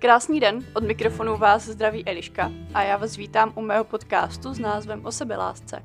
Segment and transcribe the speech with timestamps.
[0.00, 4.58] Krásný den, od mikrofonu vás zdraví Eliška a já vás vítám u mého podcastu s
[4.58, 5.82] názvem O sebelásce.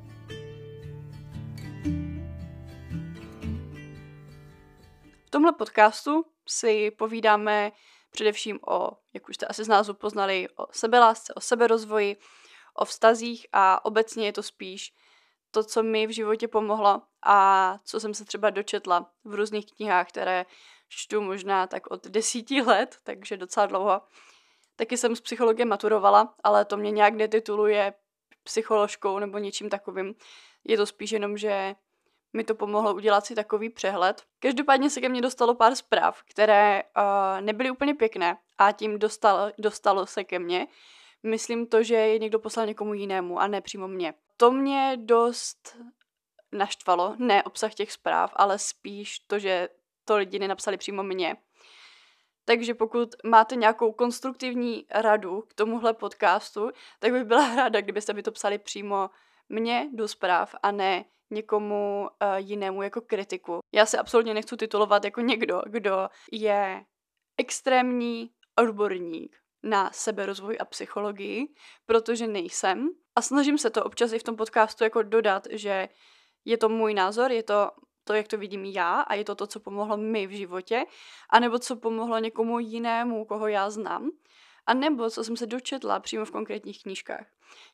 [5.26, 7.72] V tomhle podcastu si povídáme
[8.10, 12.16] především o, jak už jste asi z názvu poznali, o sebelásce, o seberozvoji,
[12.74, 14.92] o vztazích a obecně je to spíš
[15.50, 20.08] to, co mi v životě pomohlo a co jsem se třeba dočetla v různých knihách,
[20.08, 20.46] které
[20.96, 24.02] čtu možná tak od desíti let, takže docela dlouho.
[24.76, 27.94] Taky jsem z psychologie maturovala, ale to mě nějak netituluje
[28.42, 30.14] psycholožkou nebo něčím takovým.
[30.64, 31.74] Je to spíš jenom, že
[32.32, 34.22] mi to pomohlo udělat si takový přehled.
[34.38, 39.52] Každopádně se ke mně dostalo pár zpráv, které uh, nebyly úplně pěkné a tím dostal,
[39.58, 40.66] dostalo se ke mně.
[41.22, 44.14] Myslím to, že je někdo poslal někomu jinému a ne přímo mě.
[44.36, 45.76] To mě dost
[46.52, 49.68] naštvalo, ne obsah těch zpráv, ale spíš to, že
[50.04, 51.36] to lidi nenapsali přímo mě.
[52.44, 58.22] Takže pokud máte nějakou konstruktivní radu k tomuhle podcastu, tak bych byla ráda, kdybyste mi
[58.22, 59.10] to psali přímo
[59.48, 63.58] mně do zpráv a ne někomu uh, jinému jako kritiku.
[63.72, 66.84] Já se absolutně nechci titulovat jako někdo, kdo je
[67.38, 71.48] extrémní odborník na seberozvoj a psychologii,
[71.86, 72.88] protože nejsem.
[73.16, 75.88] A snažím se to občas i v tom podcastu jako dodat, že
[76.44, 77.70] je to můj názor, je to
[78.04, 80.84] to, jak to vidím já a je to to, co pomohlo mi v životě,
[81.30, 84.10] anebo co pomohlo někomu jinému, koho já znám,
[84.66, 87.26] a nebo co jsem se dočetla přímo v konkrétních knížkách.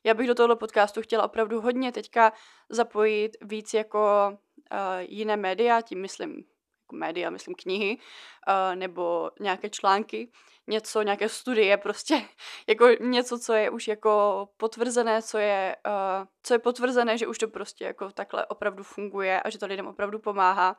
[0.03, 2.33] Já bych do tohoto podcastu chtěla opravdu hodně teďka
[2.69, 6.43] zapojit víc jako uh, jiné média, tím myslím
[6.91, 10.31] jako média, myslím knihy, uh, nebo nějaké články,
[10.67, 12.21] něco, nějaké studie, prostě
[12.67, 17.37] jako něco, co je už jako potvrzené, co je, uh, co je potvrzené, že už
[17.37, 20.75] to prostě jako takhle opravdu funguje a že to lidem opravdu pomáhá.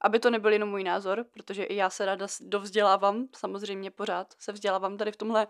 [0.00, 4.52] Aby to nebyl jenom můj názor, protože i já se ráda dovzdělávám, samozřejmě pořád se
[4.52, 5.46] vzdělávám tady v tomhle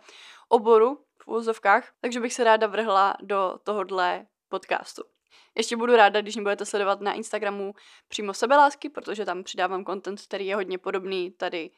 [0.49, 5.16] oboru, v úzovkách, takže bych se ráda vrhla do tohohle podcastu.
[5.55, 7.75] Ještě budu ráda, když mě budete sledovat na Instagramu
[8.09, 11.71] přímo sebelásky, protože tam přidávám content, který je hodně podobný tady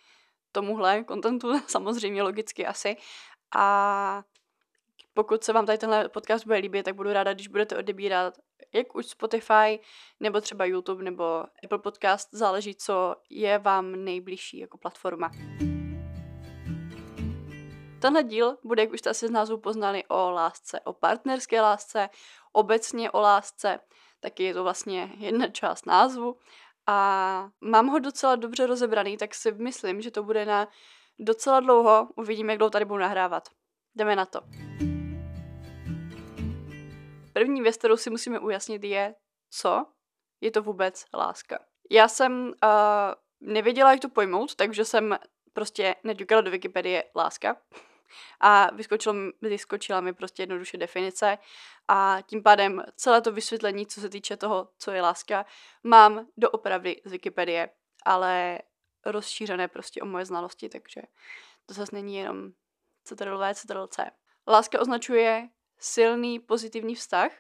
[0.53, 2.97] tomuhle kontentu, samozřejmě logicky asi.
[3.57, 4.23] A
[5.15, 8.35] pokud se vám tady tenhle podcast bude líbit, tak budu ráda, když budete odebírat
[8.73, 9.81] jak už Spotify,
[10.21, 15.31] nebo třeba YouTube, nebo Apple Podcast, záleží, co je vám nejbližší jako platforma.
[18.01, 22.09] Tenhle díl bude, jak už jste asi z názvu poznali, o lásce, o partnerské lásce,
[22.53, 23.81] obecně o lásce,
[24.21, 26.39] taky je to vlastně jedna část názvu
[26.87, 30.69] a mám ho docela dobře rozebraný, tak si myslím, že to bude na
[31.19, 32.09] docela dlouho.
[32.17, 33.49] Uvidíme, jak dlouho tady budu nahrávat.
[33.95, 34.41] Jdeme na to.
[37.33, 39.15] První věc, kterou si musíme ujasnit, je,
[39.51, 39.87] co
[40.41, 41.59] je to vůbec láska.
[41.91, 42.53] Já jsem uh,
[43.41, 45.19] nevěděla, jak to pojmout, takže jsem
[45.53, 47.57] prostě neďukala do Wikipedie láska
[48.41, 51.39] a vyskočilo, vyskočila mi prostě jednoduše definice
[51.89, 55.47] a tím pádem celé to vysvětlení, co se týče toho, co je láska,
[55.85, 57.71] mám doopravdy z Wikipedie,
[58.05, 58.59] ale
[59.07, 61.03] rozšířené prostě o moje znalosti, takže
[61.67, 62.51] to zase není jenom
[63.05, 64.11] CTRL-V, CTRL-C.
[64.49, 65.49] Láska označuje
[65.79, 67.33] silný pozitivní vztah,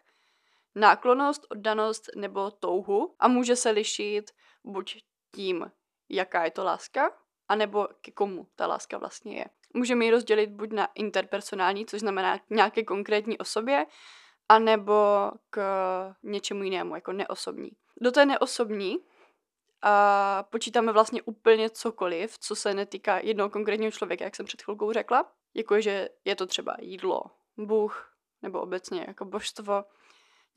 [0.74, 4.30] náklonost, oddanost nebo touhu a může se lišit
[4.64, 5.02] buď
[5.34, 5.72] tím,
[6.08, 7.10] jaká je to láska,
[7.48, 9.44] anebo ke komu ta láska vlastně je.
[9.74, 13.86] Můžeme ji rozdělit buď na interpersonální, což znamená nějaké konkrétní osobě,
[14.48, 15.60] anebo k
[16.22, 17.70] něčemu jinému, jako neosobní.
[18.00, 18.96] Do té neosobní
[19.82, 24.92] a počítáme vlastně úplně cokoliv, co se netýká jednoho konkrétního člověka, jak jsem před chvilkou
[24.92, 25.32] řekla.
[25.54, 27.22] Jako že je to třeba jídlo,
[27.56, 28.12] Bůh,
[28.42, 29.84] nebo obecně jako božstvo,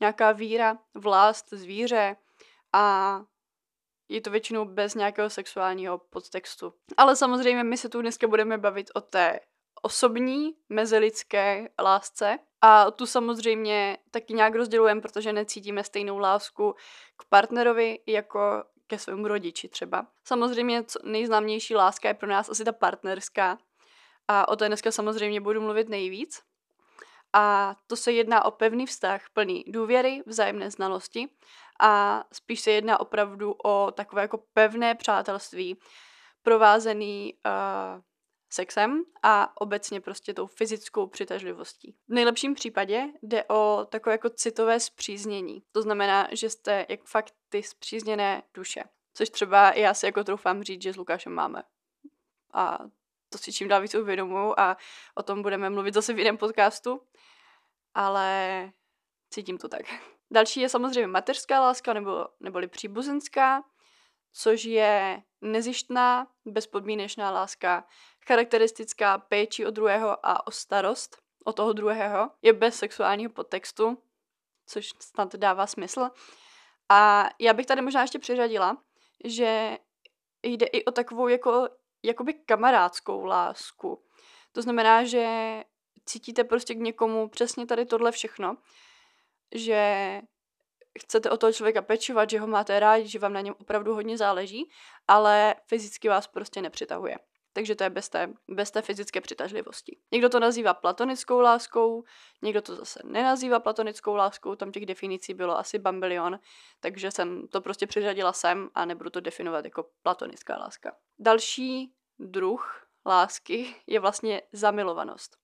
[0.00, 2.16] nějaká víra, vlast, zvíře
[2.72, 3.24] a
[4.14, 6.74] je to většinou bez nějakého sexuálního podtextu.
[6.96, 9.40] Ale samozřejmě my se tu dneska budeme bavit o té
[9.82, 16.74] osobní mezilidské lásce a tu samozřejmě taky nějak rozdělujeme, protože necítíme stejnou lásku
[17.16, 20.06] k partnerovi jako ke svému rodiči třeba.
[20.24, 23.58] Samozřejmě nejznámější láska je pro nás asi ta partnerská
[24.28, 26.42] a o té dneska samozřejmě budu mluvit nejvíc.
[27.32, 31.28] A to se jedná o pevný vztah plný důvěry, vzájemné znalosti
[31.80, 35.78] a spíš se jedná opravdu o takové jako pevné přátelství,
[36.42, 38.02] provázený uh,
[38.52, 41.94] sexem a obecně prostě tou fyzickou přitažlivostí.
[42.08, 45.62] V nejlepším případě jde o takové jako citové zpříznění.
[45.72, 48.84] To znamená, že jste jak fakt ty zpřízněné duše.
[49.14, 51.62] Což třeba já si jako troufám říct, že s Lukášem máme.
[52.54, 52.78] A
[53.32, 54.76] to si čím dál víc uvědomuji a
[55.14, 57.00] o tom budeme mluvit zase v jiném podcastu.
[57.94, 58.70] Ale
[59.30, 59.82] cítím to tak.
[60.30, 63.64] Další je samozřejmě mateřská láska nebo, neboli příbuzenská.
[64.32, 67.84] což je nezištná, bezpodmínečná láska,
[68.26, 73.98] charakteristická péči o druhého a o starost o toho druhého, je bez sexuálního podtextu,
[74.66, 76.08] což snad dává smysl.
[76.88, 78.82] A já bych tady možná ještě přiřadila,
[79.24, 79.78] že
[80.42, 81.68] jde i o takovou jako,
[82.02, 84.04] jakoby kamarádskou lásku.
[84.52, 85.26] To znamená, že
[86.06, 88.56] cítíte prostě k někomu přesně tady tohle všechno,
[89.54, 90.20] že
[91.00, 94.18] chcete o toho člověka pečovat, že ho máte rádi, že vám na něm opravdu hodně
[94.18, 94.70] záleží,
[95.08, 97.18] ale fyzicky vás prostě nepřitahuje.
[97.52, 99.98] Takže to je bez té, bez té fyzické přitažlivosti.
[100.12, 102.04] Někdo to nazývá platonickou láskou,
[102.42, 106.38] někdo to zase nenazývá platonickou láskou, tam těch definicí bylo asi bambilion,
[106.80, 110.96] takže jsem to prostě přiřadila sem a nebudu to definovat jako platonická láska.
[111.18, 115.36] Další druh lásky je vlastně zamilovanost,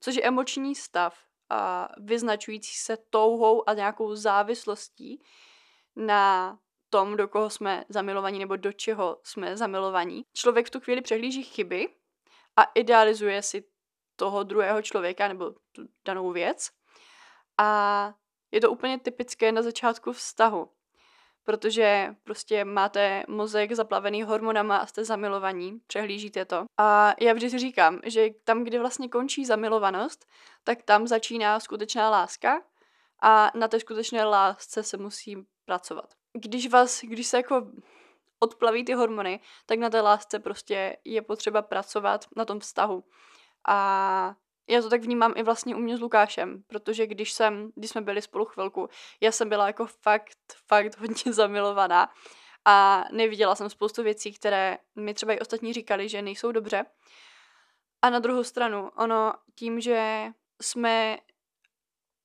[0.00, 1.18] což je emoční stav
[1.50, 5.22] a vyznačující se touhou a nějakou závislostí
[5.96, 6.58] na
[6.92, 10.24] tom, do koho jsme zamilovaní nebo do čeho jsme zamilovaní.
[10.32, 11.88] Člověk v tu chvíli přehlíží chyby
[12.56, 13.64] a idealizuje si
[14.16, 16.70] toho druhého člověka nebo tu danou věc.
[17.58, 18.12] A
[18.50, 20.68] je to úplně typické na začátku vztahu,
[21.44, 26.64] protože prostě máte mozek zaplavený hormonama a jste zamilovaní, přehlížíte to.
[26.78, 30.26] A já vždy říkám, že tam, kde vlastně končí zamilovanost,
[30.64, 32.62] tak tam začíná skutečná láska
[33.22, 37.66] a na té skutečné lásce se musí pracovat když vás, když se jako
[38.40, 43.04] odplaví ty hormony, tak na té lásce prostě je potřeba pracovat na tom vztahu.
[43.68, 44.34] A
[44.68, 48.00] já to tak vnímám i vlastně u mě s Lukášem, protože když jsem, když jsme
[48.00, 48.88] byli spolu chvilku,
[49.20, 50.38] já jsem byla jako fakt,
[50.68, 52.10] fakt hodně zamilovaná
[52.64, 56.84] a neviděla jsem spoustu věcí, které mi třeba i ostatní říkali, že nejsou dobře.
[58.02, 60.26] A na druhou stranu, ono tím, že
[60.62, 61.18] jsme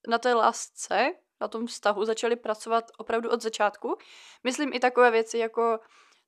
[0.08, 3.98] na té lásce na tom vztahu začali pracovat opravdu od začátku.
[4.44, 5.80] Myslím i takové věci jako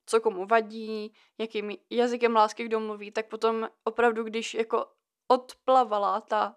[0.06, 4.85] co komu vadí, jakým jazykem lásky kdo mluví, tak potom opravdu, když jako
[5.27, 6.56] odplavala ta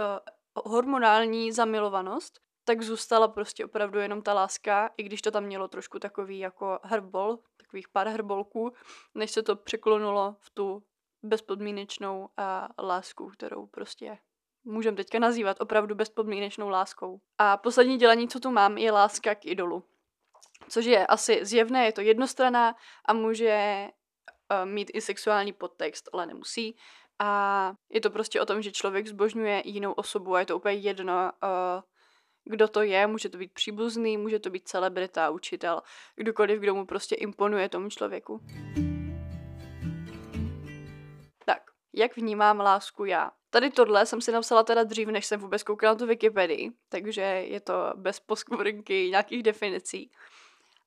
[0.00, 5.68] uh, hormonální zamilovanost, tak zůstala prostě opravdu jenom ta láska, i když to tam mělo
[5.68, 8.72] trošku takový jako hrbol, takových pár hrbolků,
[9.14, 10.82] než se to překlonulo v tu
[11.22, 14.18] bezpodmínečnou uh, lásku, kterou prostě
[14.64, 17.20] můžeme teďka nazývat opravdu bezpodmínečnou láskou.
[17.38, 19.84] A poslední dělení, co tu mám, je láska k idolu.
[20.68, 22.74] Což je asi zjevné, je to jednostraná
[23.04, 26.76] a může uh, mít i sexuální podtext, ale nemusí.
[27.18, 30.74] A je to prostě o tom, že člověk zbožňuje jinou osobu a je to úplně
[30.74, 31.82] jedno, uh,
[32.44, 35.82] kdo to je, může to být příbuzný, může to být celebrita, učitel,
[36.16, 38.40] kdokoliv, kdo mu prostě imponuje tomu člověku.
[41.92, 43.30] Jak vnímám lásku já?
[43.50, 47.20] Tady tohle jsem si napsala teda dřív, než jsem vůbec koukala na tu Wikipedii, takže
[47.22, 50.10] je to bez poskvrnky nějakých definicí.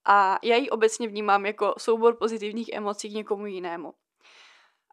[0.06, 3.94] A já ji obecně vnímám jako soubor pozitivních emocí k někomu jinému.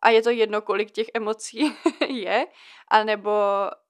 [0.02, 1.76] A je to jedno, kolik těch emocí
[2.08, 2.46] je,
[2.88, 3.30] anebo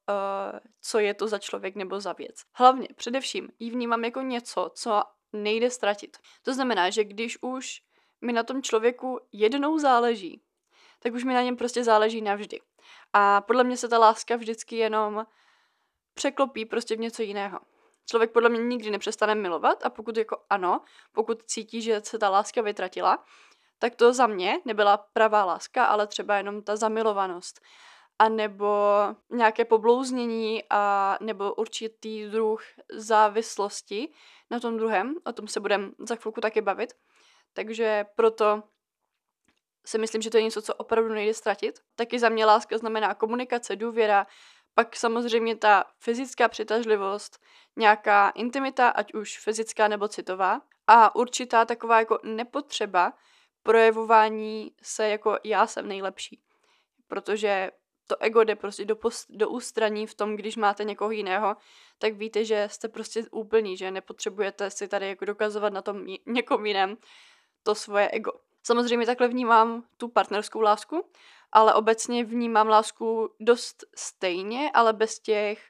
[0.08, 2.36] uh, co je to za člověk nebo za věc.
[2.54, 5.02] Hlavně, především, ji vnímám jako něco, co
[5.32, 6.16] nejde ztratit.
[6.42, 7.82] To znamená, že když už
[8.20, 10.42] mi na tom člověku jednou záleží,
[11.02, 12.60] tak už mi na něm prostě záleží navždy.
[13.12, 15.26] A podle mě se ta láska vždycky jenom
[16.14, 17.58] překlopí prostě v něco jiného.
[18.10, 20.80] Člověk podle mě nikdy nepřestane milovat a pokud jako ano,
[21.12, 23.24] pokud cítí, že se ta láska vytratila,
[23.78, 27.60] tak to za mě nebyla pravá láska, ale třeba jenom ta zamilovanost.
[28.18, 28.86] A nebo
[29.30, 34.12] nějaké poblouznění a nebo určitý druh závislosti
[34.50, 35.14] na tom druhém.
[35.24, 36.92] O tom se budeme za chvilku taky bavit.
[37.52, 38.62] Takže proto
[39.86, 41.80] si myslím, že to je něco, co opravdu nejde ztratit.
[41.96, 44.26] Taky za mě láska znamená komunikace, důvěra,
[44.74, 47.38] pak samozřejmě ta fyzická přitažlivost,
[47.76, 53.12] nějaká intimita, ať už fyzická nebo citová, a určitá taková jako nepotřeba
[53.62, 56.42] projevování se jako já jsem nejlepší.
[57.08, 57.70] Protože
[58.06, 61.56] to ego jde prostě do, post, do ústraní v tom, když máte někoho jiného,
[61.98, 66.66] tak víte, že jste prostě úplný, že nepotřebujete si tady jako dokazovat na tom někom
[66.66, 66.96] jiném
[67.62, 68.32] to svoje ego.
[68.62, 71.10] Samozřejmě takhle vnímám tu partnerskou lásku,
[71.52, 75.64] ale obecně vnímám lásku dost stejně, ale bez těch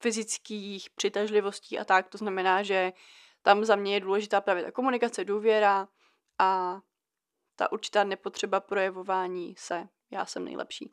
[0.00, 2.08] fyzických přitažlivostí a tak.
[2.08, 2.92] To znamená, že
[3.42, 5.88] tam za mě je důležitá právě ta komunikace, důvěra
[6.38, 6.80] a
[7.56, 9.88] ta určitá nepotřeba projevování se.
[10.10, 10.92] Já jsem nejlepší.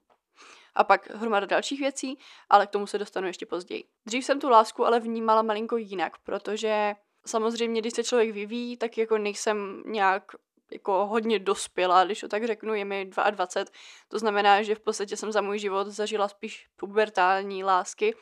[0.75, 2.17] A pak hromada dalších věcí,
[2.50, 3.84] ale k tomu se dostanu ještě později.
[4.05, 6.93] Dřív jsem tu lásku ale vnímala malinko jinak, protože
[7.25, 10.31] samozřejmě, když se člověk vyvíjí, tak jako nejsem nějak
[10.72, 13.72] jako hodně dospělá, když to tak řeknu, je mi 22,
[14.08, 18.16] to znamená, že v podstatě jsem za můj život zažila spíš pubertální lásky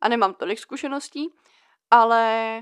[0.00, 1.34] a nemám tolik zkušeností,
[1.90, 2.60] ale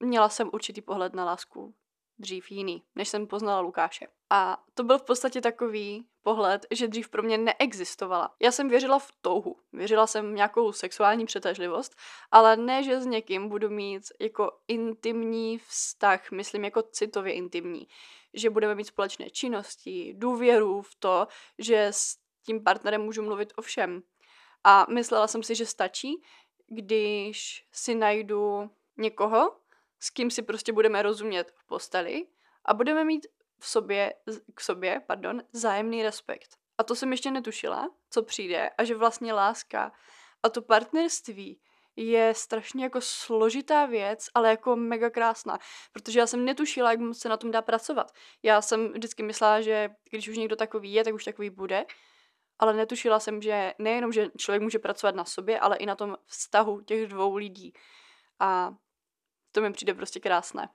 [0.00, 1.74] měla jsem určitý pohled na lásku
[2.20, 4.06] dřív jiný, než jsem poznala Lukáše.
[4.30, 8.34] A to byl v podstatě takový pohled, že dřív pro mě neexistovala.
[8.40, 11.96] Já jsem věřila v touhu, věřila jsem v nějakou sexuální přetažlivost,
[12.30, 17.88] ale ne, že s někým budu mít jako intimní vztah, myslím jako citově intimní,
[18.34, 21.26] že budeme mít společné činnosti, důvěru v to,
[21.58, 24.02] že s tím partnerem můžu mluvit o všem.
[24.64, 26.22] A myslela jsem si, že stačí,
[26.66, 29.56] když si najdu někoho,
[30.00, 32.26] s kým si prostě budeme rozumět v posteli
[32.64, 33.26] a budeme mít
[33.58, 34.14] v sobě,
[34.54, 36.56] k sobě, pardon, zájemný respekt.
[36.78, 39.92] A to jsem ještě netušila, co přijde a že vlastně láska
[40.42, 41.60] a to partnerství
[41.96, 45.58] je strašně jako složitá věc, ale jako mega krásná,
[45.92, 48.12] protože já jsem netušila, jak se na tom dá pracovat.
[48.42, 51.86] Já jsem vždycky myslela, že když už někdo takový je, tak už takový bude,
[52.58, 56.16] ale netušila jsem, že nejenom, že člověk může pracovat na sobě, ale i na tom
[56.26, 57.72] vztahu těch dvou lidí.
[58.38, 58.74] A
[59.52, 60.68] to mi přijde prostě krásné.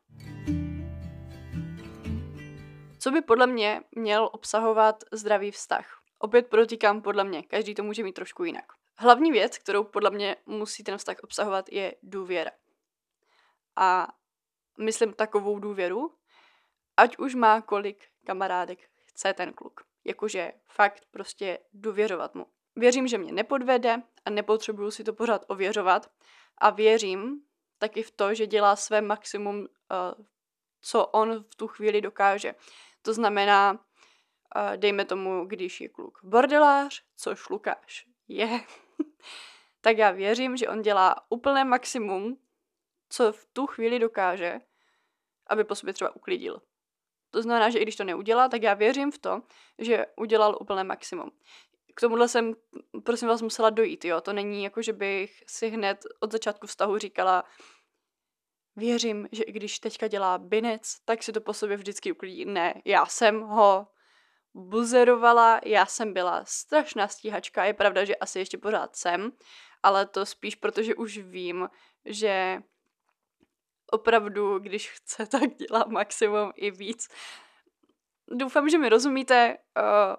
[2.99, 6.01] Co by podle mě měl obsahovat zdravý vztah?
[6.19, 8.65] Opět protýkám podle mě, každý to může mít trošku jinak.
[8.97, 12.51] Hlavní věc, kterou podle mě musí ten vztah obsahovat, je důvěra.
[13.75, 14.07] A
[14.79, 16.15] myslím takovou důvěru,
[16.97, 19.81] ať už má kolik kamarádek chce ten kluk.
[20.03, 22.45] Jakože fakt prostě důvěřovat mu.
[22.75, 26.11] Věřím, že mě nepodvede a nepotřebuju si to pořád ověřovat
[26.57, 27.41] a věřím
[27.77, 29.65] taky v to, že dělá své maximum, uh,
[30.81, 32.55] co on v tu chvíli dokáže.
[33.01, 38.59] To znamená, uh, dejme tomu, když je kluk bordelář, což Lukáš je,
[39.81, 42.37] tak já věřím, že on dělá úplné maximum,
[43.09, 44.61] co v tu chvíli dokáže,
[45.47, 46.61] aby po sobě třeba uklidil.
[47.31, 49.41] To znamená, že i když to neudělá, tak já věřím v to,
[49.77, 51.31] že udělal úplné maximum.
[51.95, 52.53] K tomuhle jsem,
[53.03, 54.21] prosím vás, musela dojít, jo.
[54.21, 57.43] To není jako, že bych si hned od začátku vztahu říkala,
[58.75, 62.45] věřím, že i když teďka dělá binec, tak si to po sobě vždycky uklidí.
[62.45, 63.87] Ne, já jsem ho
[64.53, 69.31] buzerovala, já jsem byla strašná stíhačka, je pravda, že asi ještě pořád jsem,
[69.83, 71.69] ale to spíš protože už vím,
[72.05, 72.57] že
[73.91, 77.07] opravdu, když chce, tak dělá maximum i víc.
[78.27, 80.15] Doufám, že mi rozumíte, uh,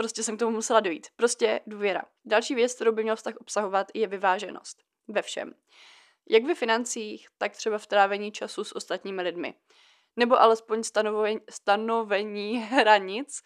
[0.00, 1.06] prostě jsem k tomu musela dojít.
[1.16, 2.02] Prostě důvěra.
[2.24, 4.82] Další věc, kterou by měl vztah obsahovat, je vyváženost.
[5.08, 5.54] Ve všem.
[6.28, 9.54] Jak ve financích, tak třeba v trávení času s ostatními lidmi.
[10.16, 13.42] Nebo alespoň stanovení, stanovení hranic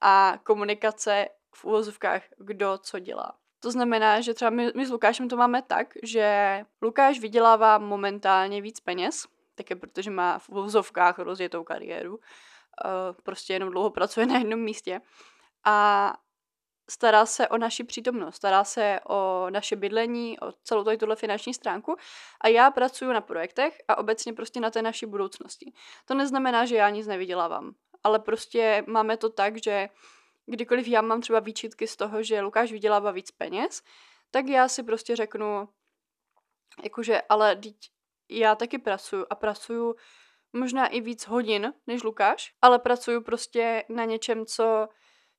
[0.00, 3.32] a komunikace v úvozovkách, kdo co dělá.
[3.60, 8.62] To znamená, že třeba my, my s Lukášem to máme tak, že Lukáš vydělává momentálně
[8.62, 12.20] víc peněz, také protože má v úvozovkách rozjetou kariéru, uh,
[13.22, 15.00] prostě jenom dlouho pracuje na jednom místě
[15.64, 16.12] a
[16.90, 21.54] stará se o naši přítomnost, stará se o naše bydlení, o celou tady tuhle finanční
[21.54, 21.96] stránku
[22.40, 25.72] a já pracuji na projektech a obecně prostě na té naší budoucnosti.
[26.04, 29.88] To neznamená, že já nic nevydělávám, ale prostě máme to tak, že
[30.46, 33.82] kdykoliv já mám třeba výčitky z toho, že Lukáš vydělává víc peněz,
[34.30, 35.68] tak já si prostě řeknu,
[36.82, 37.60] jakože, ale
[38.28, 39.94] já taky pracuju a pracuju
[40.52, 44.88] možná i víc hodin než Lukáš, ale pracuju prostě na něčem, co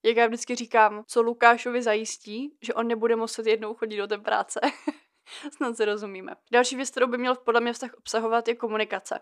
[0.03, 4.17] jak já vždycky říkám, co Lukášovi zajistí, že on nebude muset jednou chodit do té
[4.17, 4.59] práce.
[5.55, 6.35] Snad se rozumíme.
[6.51, 9.19] Další věc, kterou by měl podle mě vztah obsahovat, je komunikace.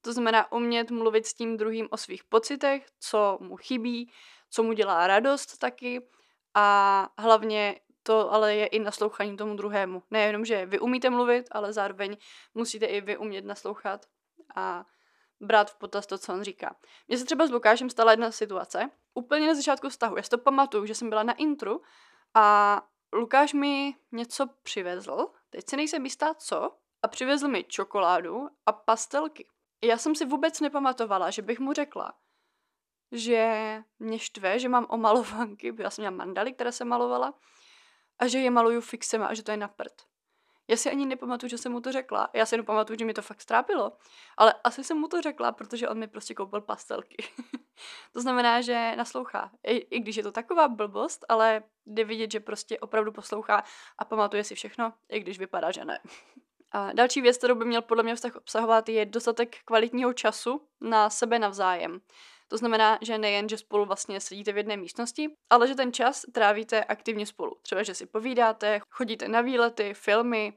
[0.00, 4.12] To znamená umět mluvit s tím druhým o svých pocitech, co mu chybí,
[4.50, 6.08] co mu dělá radost taky
[6.54, 10.02] a hlavně to ale je i naslouchání tomu druhému.
[10.10, 12.16] Nejenom, že vy umíte mluvit, ale zároveň
[12.54, 14.06] musíte i vy umět naslouchat
[14.56, 14.84] a
[15.40, 16.76] brát v potaz to, co on říká.
[17.08, 20.16] Mně se třeba s Lukášem stala jedna situace, úplně na začátku vztahu.
[20.16, 21.82] Já si to pamatuju, že jsem byla na intru
[22.34, 28.72] a Lukáš mi něco přivezl, teď si nejsem jistá co, a přivezl mi čokoládu a
[28.72, 29.48] pastelky.
[29.84, 32.14] Já jsem si vůbec nepamatovala, že bych mu řekla,
[33.12, 37.34] že mě štve, že mám omalovanky, já jsem měla mandaly, které jsem malovala,
[38.18, 40.02] a že je maluju fixem a že to je na prd.
[40.68, 42.28] Já si ani nepamatuju, že jsem mu to řekla.
[42.32, 43.92] Já si jenom pamatuju, že mi to fakt strápilo.
[44.36, 47.16] Ale asi jsem mu to řekla, protože on mi prostě koupil pastelky.
[48.12, 49.50] to znamená, že naslouchá.
[49.64, 53.64] I, I když je to taková blbost, ale jde vidět, že prostě opravdu poslouchá
[53.98, 55.98] a pamatuje si všechno, i když vypadá, že ne.
[56.72, 61.10] A další věc, kterou by měl podle mě vztah obsahovat, je dostatek kvalitního času na
[61.10, 62.00] sebe navzájem.
[62.48, 66.22] To znamená, že nejen, že spolu vlastně sedíte v jedné místnosti, ale že ten čas
[66.32, 67.56] trávíte aktivně spolu.
[67.62, 70.52] Třeba, že si povídáte, chodíte na výlety, filmy,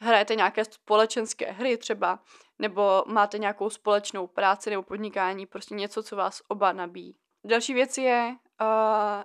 [0.00, 2.18] hrajete nějaké společenské hry třeba,
[2.58, 7.16] nebo máte nějakou společnou práci nebo podnikání, prostě něco, co vás oba nabíjí.
[7.46, 9.22] Další věc je, uh,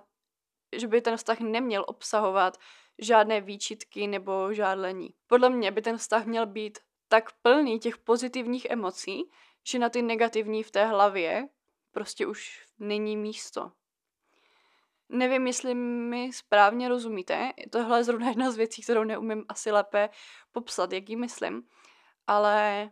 [0.76, 2.58] že by ten vztah neměl obsahovat
[2.98, 5.14] žádné výčitky nebo žádlení.
[5.26, 9.30] Podle mě by ten vztah měl být tak plný těch pozitivních emocí,
[9.70, 11.48] že na ty negativní v té hlavě
[11.92, 13.72] prostě už není místo.
[15.08, 17.52] Nevím, jestli mi správně rozumíte.
[17.70, 20.08] Tohle je zrovna jedna z věcí, kterou neumím asi lépe
[20.52, 21.68] popsat, jak ji myslím.
[22.26, 22.90] Ale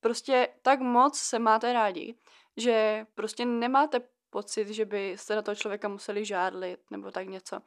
[0.00, 2.14] prostě tak moc se máte rádi,
[2.56, 4.00] že prostě nemáte
[4.30, 7.60] pocit, že byste na toho člověka museli žádlit nebo tak něco.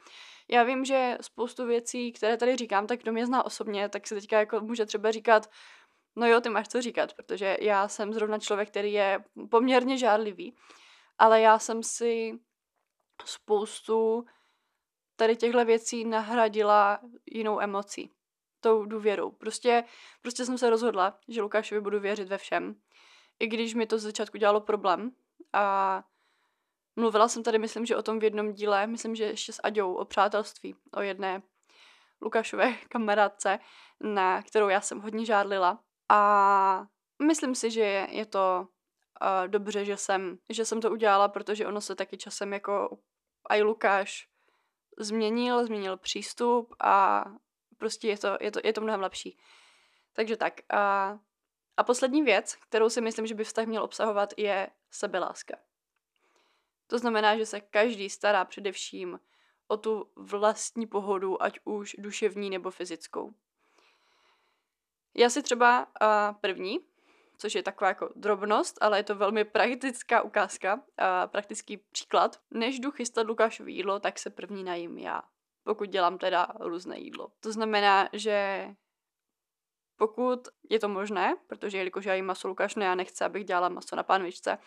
[0.50, 4.16] Já vím, že spoustu věcí, které tady říkám, tak kdo mě zná osobně, tak se
[4.16, 5.50] teďka jako může třeba říkat,
[6.18, 10.56] no jo, ty máš co říkat, protože já jsem zrovna člověk, který je poměrně žádlivý,
[11.18, 12.40] ale já jsem si
[13.26, 14.26] spoustu
[15.16, 18.12] tady těchto věcí nahradila jinou emocí.
[18.60, 19.32] Tou důvěrou.
[19.32, 19.84] Prostě,
[20.22, 22.76] prostě jsem se rozhodla, že Lukášovi budu věřit ve všem.
[23.40, 25.12] I když mi to z začátku dělalo problém.
[25.54, 26.04] A
[26.96, 29.94] mluvila jsem tady, myslím, že o tom v jednom díle, myslím, že ještě s Aďou,
[29.94, 31.42] o přátelství, o jedné
[32.22, 33.60] Lukášové kamarádce,
[34.02, 35.87] na kterou já jsem hodně žádlila.
[36.10, 36.88] A
[37.28, 38.68] myslím si, že je to
[39.22, 42.98] uh, dobře, že jsem, že jsem to udělala, protože ono se taky časem jako
[43.50, 44.30] i Lukáš
[45.00, 47.26] změnil, změnil přístup a
[47.78, 49.38] prostě je to, je to, je to mnohem lepší.
[50.14, 50.62] Takže tak.
[50.70, 51.20] A,
[51.78, 55.58] a poslední věc, kterou si myslím, že by vztah měl obsahovat, je sebeláska.
[56.88, 59.20] To znamená, že se každý stará především
[59.68, 63.34] o tu vlastní pohodu, ať už duševní nebo fyzickou.
[65.18, 66.80] Já si třeba uh, první
[67.38, 72.40] což je taková jako drobnost, ale je to velmi praktická ukázka, a praktický příklad.
[72.52, 75.22] Než jdu chystat Lukášovi jídlo, tak se první najím já,
[75.64, 77.32] pokud dělám teda různé jídlo.
[77.40, 78.68] To znamená, že
[79.98, 83.70] pokud je to možné, protože jelikož já jím maso Lukáš, no já nechci, abych dělala
[83.70, 84.58] maso na pánvičce,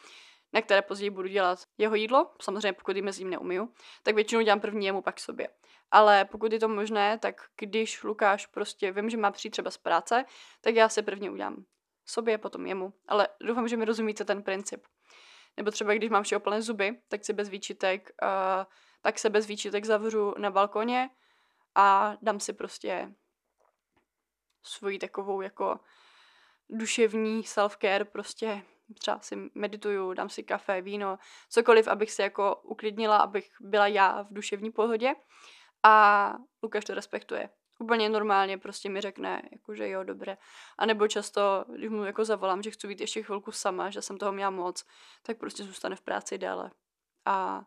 [0.52, 4.42] na které později budu dělat jeho jídlo, samozřejmě pokud jim mezi ním neumiju, tak většinou
[4.42, 5.48] dělám první jemu, pak sobě.
[5.90, 9.78] Ale pokud je to možné, tak když Lukáš prostě vím, že má přijít třeba z
[9.78, 10.24] práce,
[10.60, 11.64] tak já si prvně udělám
[12.04, 12.92] sobě, potom jemu.
[13.08, 14.86] Ale doufám, že mi rozumíte ten princip.
[15.56, 18.64] Nebo třeba, když mám všeho plné zuby, tak si bez výčitek, uh,
[19.02, 21.10] tak se bez výčitek zavřu na balkoně
[21.74, 23.14] a dám si prostě
[24.62, 25.80] svoji takovou jako
[26.68, 28.62] duševní self-care, prostě
[28.98, 34.22] třeba si medituju, dám si kafe, víno, cokoliv, abych se jako uklidnila, abych byla já
[34.22, 35.14] v duševní pohodě.
[35.82, 40.36] A Lukáš to respektuje úplně normálně prostě mi řekne, jako, že jo, dobré.
[40.78, 44.18] A nebo často, když mu jako zavolám, že chci být ještě chvilku sama, že jsem
[44.18, 44.84] toho měla moc,
[45.22, 46.70] tak prostě zůstane v práci déle.
[47.26, 47.64] A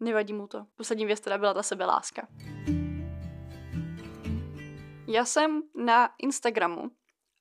[0.00, 0.66] nevadí mu to.
[0.76, 2.28] Poslední věc teda byla ta sebeláska.
[5.06, 6.90] Já jsem na Instagramu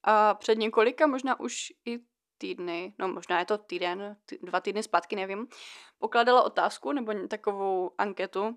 [0.04, 2.00] a před několika, možná už i
[2.42, 5.48] týdny, no možná je to týden, tý, dva týdny zpátky, nevím,
[6.00, 8.54] pokladala otázku nebo takovou anketu, uh,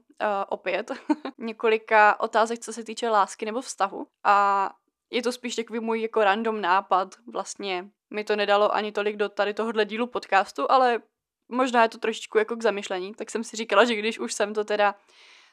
[0.48, 0.90] opět,
[1.38, 4.06] několika otázek, co se týče lásky nebo vztahu.
[4.24, 4.70] A
[5.10, 9.28] je to spíš takový můj jako random nápad, vlastně mi to nedalo ani tolik do
[9.28, 11.02] tady tohohle dílu podcastu, ale
[11.48, 14.54] možná je to trošičku jako k zamyšlení, tak jsem si říkala, že když už jsem
[14.54, 14.94] to teda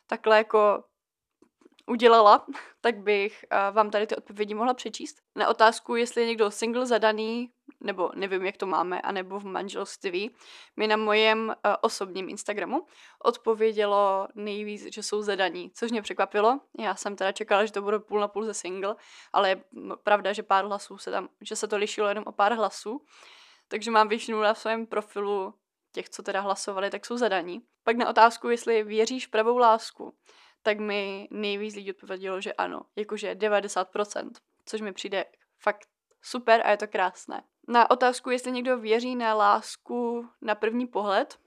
[0.07, 0.83] takhle jako
[1.91, 2.45] udělala,
[2.81, 5.21] tak bych uh, vám tady ty odpovědi mohla přečíst.
[5.35, 10.35] Na otázku, jestli je někdo single zadaný, nebo nevím, jak to máme, anebo v manželství,
[10.77, 12.85] mi na mojem uh, osobním Instagramu
[13.23, 16.59] odpovědělo nejvíc, že jsou zadaní, což mě překvapilo.
[16.79, 18.95] Já jsem teda čekala, že to bude půl na půl ze single,
[19.33, 19.63] ale je
[20.03, 23.01] pravda, že pár hlasů se tam, že se to lišilo jenom o pár hlasů.
[23.67, 25.53] Takže mám většinu na svém profilu
[25.91, 27.61] těch, co teda hlasovali, tak jsou zadaní.
[27.83, 30.13] Pak na otázku, jestli věříš pravou lásku,
[30.63, 34.31] tak mi nejvíc lidí odpovědělo, že ano, jakože 90%,
[34.65, 35.25] což mi přijde
[35.59, 35.87] fakt
[36.21, 37.43] super a je to krásné.
[37.67, 41.39] Na otázku, jestli někdo věří na lásku na první pohled,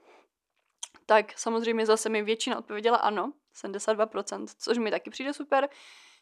[1.05, 5.69] tak samozřejmě zase mi většina odpověděla ano, 72%, což mi taky přijde super,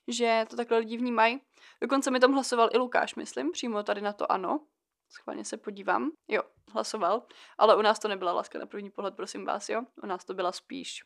[0.08, 1.42] že to takhle lidi vnímají.
[1.82, 4.60] Dokonce mi tam hlasoval i Lukáš, myslím, přímo tady na to ano.
[5.10, 6.12] Schválně se podívám.
[6.28, 7.24] Jo, hlasoval.
[7.58, 9.82] Ale u nás to nebyla láska na první pohled, prosím vás, jo.
[10.04, 11.04] U nás to byla spíš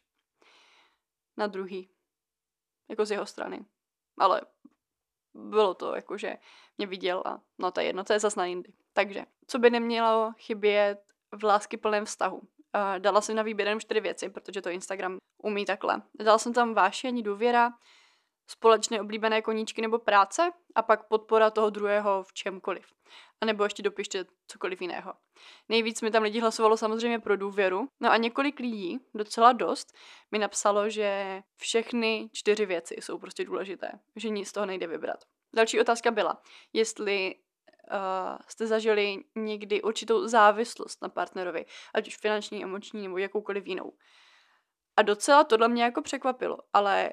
[1.37, 1.89] na druhý.
[2.89, 3.65] Jako z jeho strany.
[4.19, 4.41] Ale
[5.33, 6.37] bylo to jako, že
[6.77, 8.73] mě viděl a no to je jedno, to je zase na jindy.
[8.93, 11.03] Takže, co by nemělo chybět
[11.35, 12.37] v lásky plném vztahu?
[12.37, 16.01] Uh, dala jsem na výběr jenom čtyři věci, protože to Instagram umí takhle.
[16.19, 17.71] Dala jsem tam vášení, důvěra,
[18.47, 22.93] společné oblíbené koníčky nebo práce a pak podpora toho druhého v čemkoliv.
[23.41, 25.13] A nebo ještě dopište cokoliv jiného.
[25.69, 27.89] Nejvíc mi tam lidi hlasovalo samozřejmě pro důvěru.
[27.99, 29.93] No a několik lidí, docela dost,
[30.31, 33.91] mi napsalo, že všechny čtyři věci jsou prostě důležité.
[34.15, 35.25] Že nic z toho nejde vybrat.
[35.55, 36.41] Další otázka byla,
[36.73, 37.35] jestli
[37.91, 43.93] uh, jste zažili někdy určitou závislost na partnerovi, ať už finanční, emoční nebo jakoukoliv jinou.
[44.97, 47.09] A docela tohle mě jako překvapilo, ale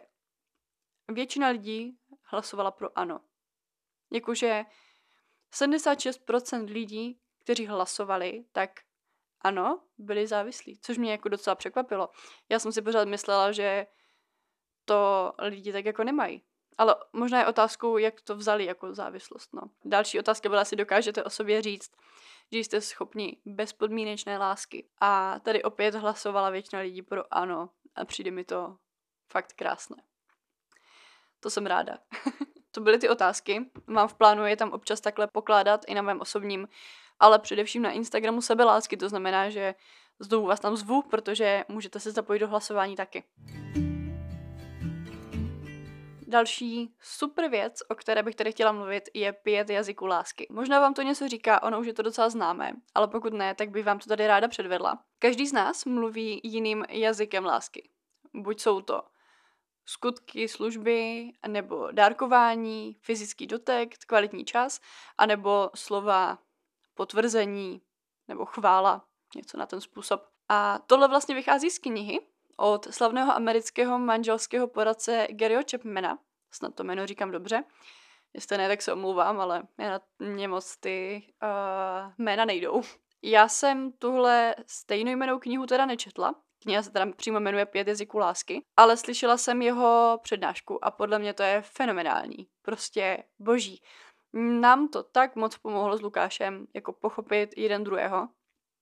[1.08, 3.20] většina lidí hlasovala pro ano.
[4.12, 4.64] Jakože
[5.54, 8.70] 76% lidí, kteří hlasovali, tak
[9.40, 12.10] ano, byli závislí, což mě jako docela překvapilo.
[12.48, 13.86] Já jsem si pořád myslela, že
[14.84, 16.42] to lidi tak jako nemají.
[16.78, 19.52] Ale možná je otázkou, jak to vzali jako závislost.
[19.52, 19.62] No.
[19.84, 21.90] Další otázka byla, jestli dokážete o sobě říct,
[22.52, 24.88] že jste schopni bezpodmínečné lásky.
[25.00, 28.76] A tady opět hlasovala většina lidí pro ano a přijde mi to
[29.32, 29.96] fakt krásné.
[31.40, 31.98] To jsem ráda.
[32.74, 33.70] to byly ty otázky.
[33.86, 36.68] Mám v plánu je tam občas takhle pokládat i na mém osobním,
[37.20, 38.96] ale především na Instagramu sebelásky.
[38.96, 39.74] To znamená, že
[40.18, 43.24] znovu vás tam zvu, protože můžete se zapojit do hlasování taky.
[46.26, 50.46] Další super věc, o které bych tady chtěla mluvit, je pět jazyků lásky.
[50.50, 53.70] Možná vám to něco říká, ono už je to docela známé, ale pokud ne, tak
[53.70, 54.98] bych vám to tady ráda předvedla.
[55.18, 57.88] Každý z nás mluví jiným jazykem lásky.
[58.34, 59.02] Buď jsou to
[59.86, 64.80] skutky, služby, nebo dárkování, fyzický dotek, kvalitní čas,
[65.18, 66.38] anebo slova
[66.94, 67.82] potvrzení
[68.28, 69.04] nebo chvála,
[69.36, 70.26] něco na ten způsob.
[70.48, 72.20] A tohle vlastně vychází z knihy,
[72.56, 76.18] od slavného amerického manželského poradce Garyho Chapmana,
[76.50, 77.64] snad to jméno říkám dobře,
[78.34, 82.82] jestli ne, tak se omlouvám, ale na, mě moc ty uh, jména nejdou.
[83.22, 88.64] Já jsem tuhle stejnojmenou knihu teda nečetla, kniha se teda přímo jmenuje Pět jazyků lásky,
[88.76, 92.48] ale slyšela jsem jeho přednášku a podle mě to je fenomenální.
[92.62, 93.82] Prostě boží.
[94.60, 98.28] Nám to tak moc pomohlo s Lukášem, jako pochopit jeden druhého,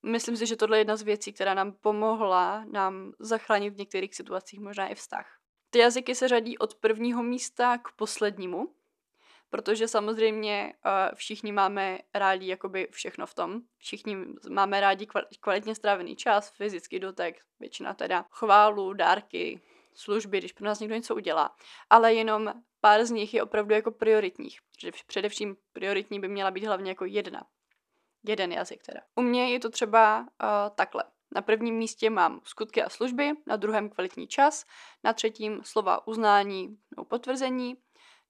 [0.07, 4.15] myslím si, že tohle je jedna z věcí, která nám pomohla nám zachránit v některých
[4.15, 5.27] situacích možná i vztah.
[5.71, 8.75] Ty jazyky se řadí od prvního místa k poslednímu,
[9.53, 13.61] protože samozřejmě uh, všichni máme rádi jakoby všechno v tom.
[13.79, 14.17] Všichni
[14.51, 15.07] máme rádi
[15.41, 19.61] kvalitně strávený čas, fyzický dotek, většina teda chválu, dárky,
[19.95, 21.57] služby, když pro nás někdo něco udělá.
[21.91, 24.61] Ale jenom pár z nich je opravdu jako prioritních.
[24.81, 27.47] Že především prioritní by měla být hlavně jako jedna.
[28.27, 29.01] Jeden jazyk teda.
[29.15, 30.27] U mě je to třeba uh,
[30.75, 31.05] takhle.
[31.35, 34.65] Na prvním místě mám skutky a služby, na druhém kvalitní čas,
[35.05, 37.77] na třetím slova uznání nebo potvrzení,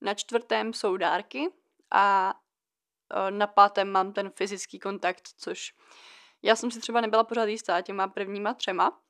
[0.02, 1.48] na čtvrtém jsou dárky
[1.90, 2.34] a
[3.14, 5.74] uh, na pátém mám ten fyzický kontakt, což
[6.42, 9.00] já jsem si třeba nebyla pořád jistá těma prvníma třema.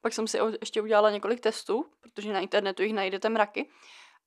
[0.00, 3.70] Pak jsem si ještě udělala několik testů, protože na internetu jich najdete mraky.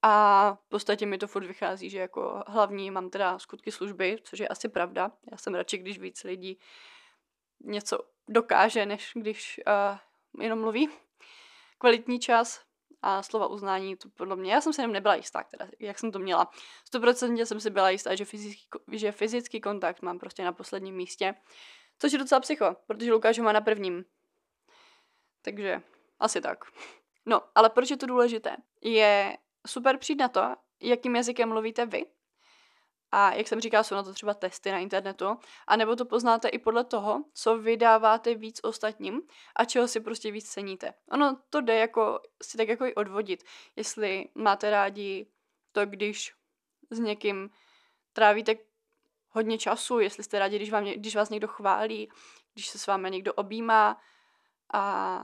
[0.02, 4.40] A v podstatě mi to furt vychází, že jako hlavní mám teda skutky služby, což
[4.40, 5.12] je asi pravda.
[5.32, 6.60] Já jsem radši, když víc lidí
[7.60, 10.90] něco dokáže, než když uh, jenom mluví.
[11.78, 12.62] Kvalitní čas
[13.02, 16.12] a slova uznání, to podle mě, já jsem se jenom nebyla jistá, teda, jak jsem
[16.12, 16.52] to měla.
[16.94, 21.36] 100% jsem si byla jistá, že fyzický, že fyzický kontakt mám prostě na posledním místě,
[22.00, 24.06] což je docela psycho, protože Lukáš ho má na prvním.
[25.42, 25.82] Takže
[26.20, 26.66] asi tak.
[27.26, 28.58] No, ale proč je to důležité?
[28.82, 32.06] Je super přijít na to, jakým jazykem mluvíte vy.
[33.12, 35.26] A jak jsem říkala, jsou na to třeba testy na internetu.
[35.68, 39.22] A nebo to poznáte i podle toho, co vydáváte víc ostatním
[39.56, 40.94] a čeho si prostě víc ceníte.
[41.12, 43.44] Ono to jde jako, si tak jako i odvodit.
[43.76, 45.28] Jestli máte rádi
[45.72, 46.34] to, když
[46.90, 47.50] s někým
[48.14, 48.56] trávíte
[49.30, 52.10] hodně času, jestli jste rádi, když, vám, když vás někdo chválí,
[52.54, 54.02] když se s vámi někdo objímá
[54.74, 55.24] a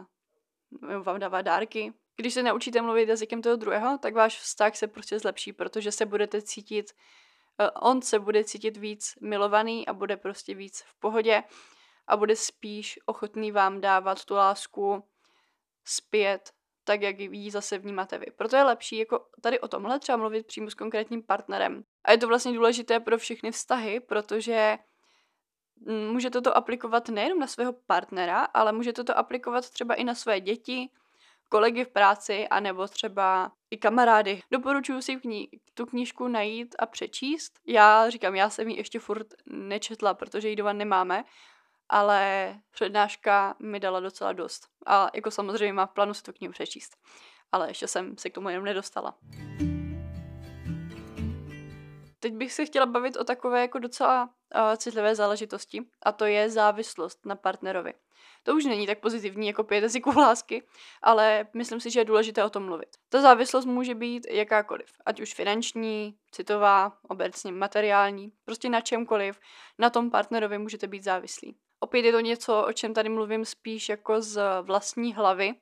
[1.02, 5.20] vám dává dárky, když se naučíte mluvit jazykem toho druhého, tak váš vztah se prostě
[5.20, 6.94] zlepší, protože se budete cítit,
[7.82, 11.44] on se bude cítit víc milovaný a bude prostě víc v pohodě
[12.08, 15.04] a bude spíš ochotný vám dávat tu lásku
[15.86, 16.52] zpět,
[16.84, 18.26] tak jak ji zase vnímáte vy.
[18.36, 21.84] Proto je lepší jako tady o tomhle třeba mluvit přímo s konkrétním partnerem.
[22.04, 24.78] A je to vlastně důležité pro všechny vztahy, protože
[25.76, 30.16] mm, můžete to aplikovat nejenom na svého partnera, ale můžete to aplikovat třeba i na
[30.16, 30.90] své děti,
[31.50, 34.42] kolegy v práci, anebo třeba i kamarády.
[34.52, 37.60] Doporučuji si kni- tu knížku najít a přečíst.
[37.68, 41.24] Já říkám, já jsem ji ještě furt nečetla, protože ji doma nemáme,
[41.90, 44.68] ale přednáška mi dala docela dost.
[44.86, 46.98] A jako samozřejmě má v plánu si tu knihu přečíst.
[47.52, 49.18] Ale ještě jsem se k tomu jenom nedostala.
[52.26, 56.50] Teď bych se chtěla bavit o takové jako docela uh, citlivé záležitosti a to je
[56.50, 57.94] závislost na partnerovi.
[58.44, 60.64] To už není tak pozitivní jako pět jazyků lásky,
[61.02, 62.90] ale myslím si, že je důležité o tom mluvit.
[63.10, 69.40] Ta závislost může být jakákoliv, ať už finanční, citová, obecně materiální, prostě na čemkoliv,
[69.78, 71.56] na tom partnerovi můžete být závislí.
[71.80, 75.54] Opět je to něco, o čem tady mluvím spíš jako z vlastní hlavy,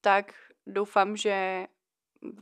[0.00, 0.32] tak
[0.66, 1.66] doufám, že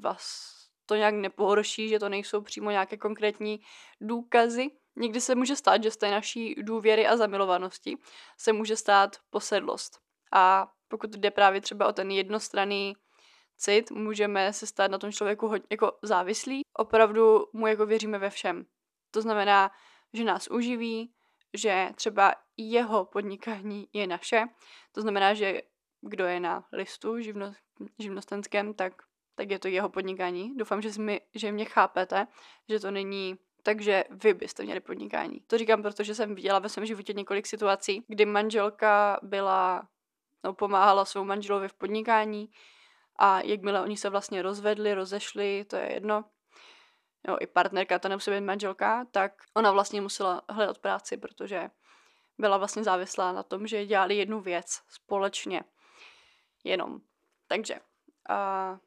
[0.00, 0.57] vás
[0.88, 3.60] to nějak nepohorší, že to nejsou přímo nějaké konkrétní
[4.00, 4.70] důkazy,
[5.00, 7.96] Někdy se může stát, že z té naší důvěry a zamilovanosti
[8.38, 9.98] se může stát posedlost.
[10.32, 12.96] A pokud jde právě třeba o ten jednostranný
[13.56, 16.62] cit, můžeme se stát na tom člověku hodně jako závislí.
[16.78, 18.66] Opravdu mu jako věříme ve všem.
[19.10, 19.70] To znamená,
[20.12, 21.12] že nás uživí
[21.54, 24.44] že třeba jeho podnikání je naše.
[24.92, 25.62] To znamená, že
[26.00, 27.52] kdo je na listu živno,
[27.98, 28.92] živnostenském, tak,
[29.38, 30.56] tak je to jeho podnikání.
[30.56, 32.26] Doufám, že, mi, že mě chápete,
[32.68, 35.40] že to není takže vy byste měli podnikání.
[35.46, 39.88] To říkám, protože jsem viděla ve svém životě několik situací, kdy manželka byla,
[40.44, 42.50] no, pomáhala svou manželovi v podnikání
[43.16, 46.24] a jakmile oni se vlastně rozvedli, rozešli, to je jedno,
[47.28, 51.70] jo, i partnerka, to nemusí být manželka, tak ona vlastně musela hledat práci, protože
[52.38, 55.64] byla vlastně závislá na tom, že dělali jednu věc společně.
[56.64, 56.98] Jenom.
[57.48, 57.74] Takže
[58.30, 58.78] uh,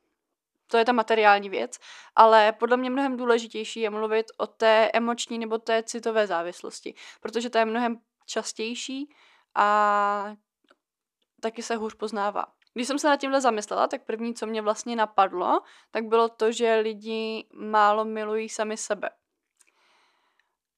[0.72, 1.80] to je ta materiální věc,
[2.16, 7.50] ale podle mě mnohem důležitější je mluvit o té emoční nebo té citové závislosti, protože
[7.50, 9.14] ta je mnohem častější
[9.56, 10.36] a
[11.42, 12.46] taky se hůř poznává.
[12.74, 16.52] Když jsem se nad tímhle zamyslela, tak první, co mě vlastně napadlo, tak bylo to,
[16.52, 19.10] že lidi málo milují sami sebe.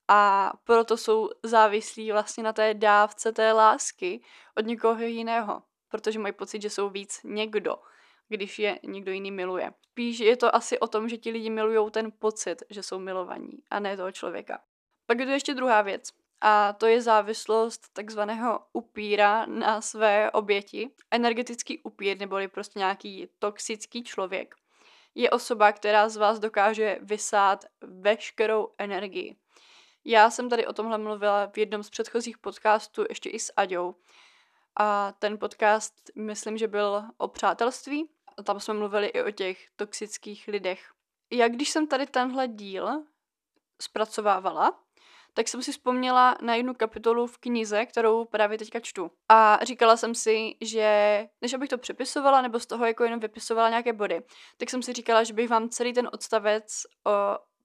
[0.08, 4.24] A proto jsou závislí vlastně na té dávce té lásky
[4.58, 7.76] od někoho jiného, protože mají pocit, že jsou víc někdo,
[8.34, 9.74] když je někdo jiný miluje.
[9.92, 13.52] Spíš je to asi o tom, že ti lidi milují ten pocit, že jsou milovaní,
[13.70, 14.60] a ne toho člověka.
[15.06, 16.10] Pak je to ještě druhá věc.
[16.42, 20.90] A to je závislost takzvaného upíra na své oběti.
[21.12, 24.56] Energetický upír, neboli prostě nějaký toxický člověk,
[25.16, 29.36] je osoba, která z vás dokáže vysát veškerou energii.
[30.06, 33.96] Já jsem tady o tomhle mluvila v jednom z předchozích podcastů, ještě i s Aďou.
[34.80, 38.10] A ten podcast, myslím, že byl o přátelství.
[38.38, 40.92] A tam jsme mluvili i o těch toxických lidech.
[41.32, 43.04] Já když jsem tady tenhle díl
[43.82, 44.80] zpracovávala,
[45.34, 49.12] tak jsem si vzpomněla na jednu kapitolu v knize, kterou právě teďka čtu.
[49.30, 53.70] A říkala jsem si, že než abych to přepisovala nebo z toho jako jenom vypisovala
[53.70, 54.22] nějaké body,
[54.58, 57.12] tak jsem si říkala, že bych vám celý ten odstavec o,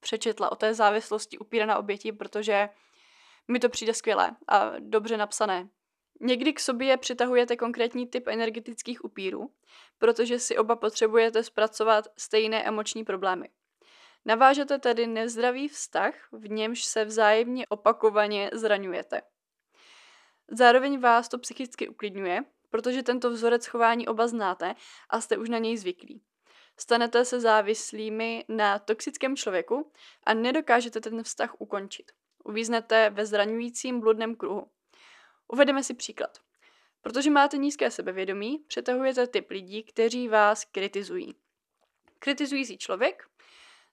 [0.00, 2.68] přečetla o té závislosti upíraná oběti, protože
[3.48, 5.68] mi to přijde skvělé a dobře napsané.
[6.20, 9.50] Někdy k sobě přitahujete konkrétní typ energetických upírů,
[9.98, 13.48] protože si oba potřebujete zpracovat stejné emoční problémy.
[14.24, 19.22] Navážete tedy nezdravý vztah, v němž se vzájemně opakovaně zraňujete.
[20.50, 24.74] Zároveň vás to psychicky uklidňuje, protože tento vzorec chování oba znáte
[25.11, 26.22] a jste už na něj zvyklí.
[26.76, 29.92] Stanete se závislými na toxickém člověku
[30.24, 32.12] a nedokážete ten vztah ukončit.
[32.44, 34.70] Uvíznete ve zraňujícím bludném kruhu.
[35.48, 36.38] Uvedeme si příklad.
[37.00, 41.34] Protože máte nízké sebevědomí, přetahujete typ lidí, kteří vás kritizují.
[42.18, 43.24] Kritizující člověk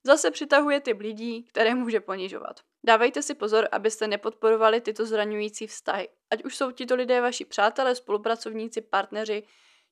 [0.04, 2.60] zase přitahuje typ lidí, které může ponižovat.
[2.84, 6.10] Dávejte si pozor, abyste nepodporovali tyto zraňující vztahy.
[6.30, 9.44] Ať už jsou tito lidé vaši přátelé, spolupracovníci, partneři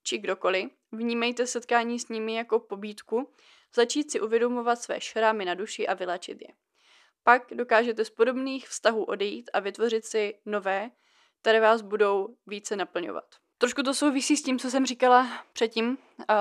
[0.04, 3.32] či kdokoliv, vnímejte setkání s nimi jako pobídku,
[3.76, 6.48] začít si uvědomovat své šrámy na duši a vylečit je.
[7.24, 10.92] Pak dokážete z podobných vztahů odejít a vytvořit si nové,
[11.44, 13.24] které vás budou více naplňovat.
[13.58, 15.96] Trošku to souvisí s tím, co jsem říkala předtím uh,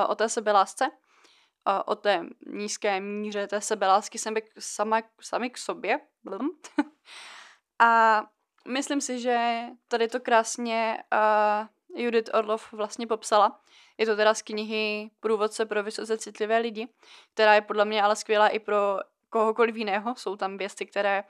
[0.08, 6.00] o té sebelásce, uh, o té nízké míře té sebelásky sami, sama, sami k sobě.
[7.78, 8.22] a
[8.68, 13.60] myslím si, že tady to krásně uh, Judith Orlov vlastně popsala.
[13.98, 16.88] Je to teda z knihy Průvodce pro vysoce citlivé lidi,
[17.34, 18.98] která je podle mě ale skvělá i pro
[19.30, 20.14] kohokoliv jiného.
[20.16, 21.24] Jsou tam věci, které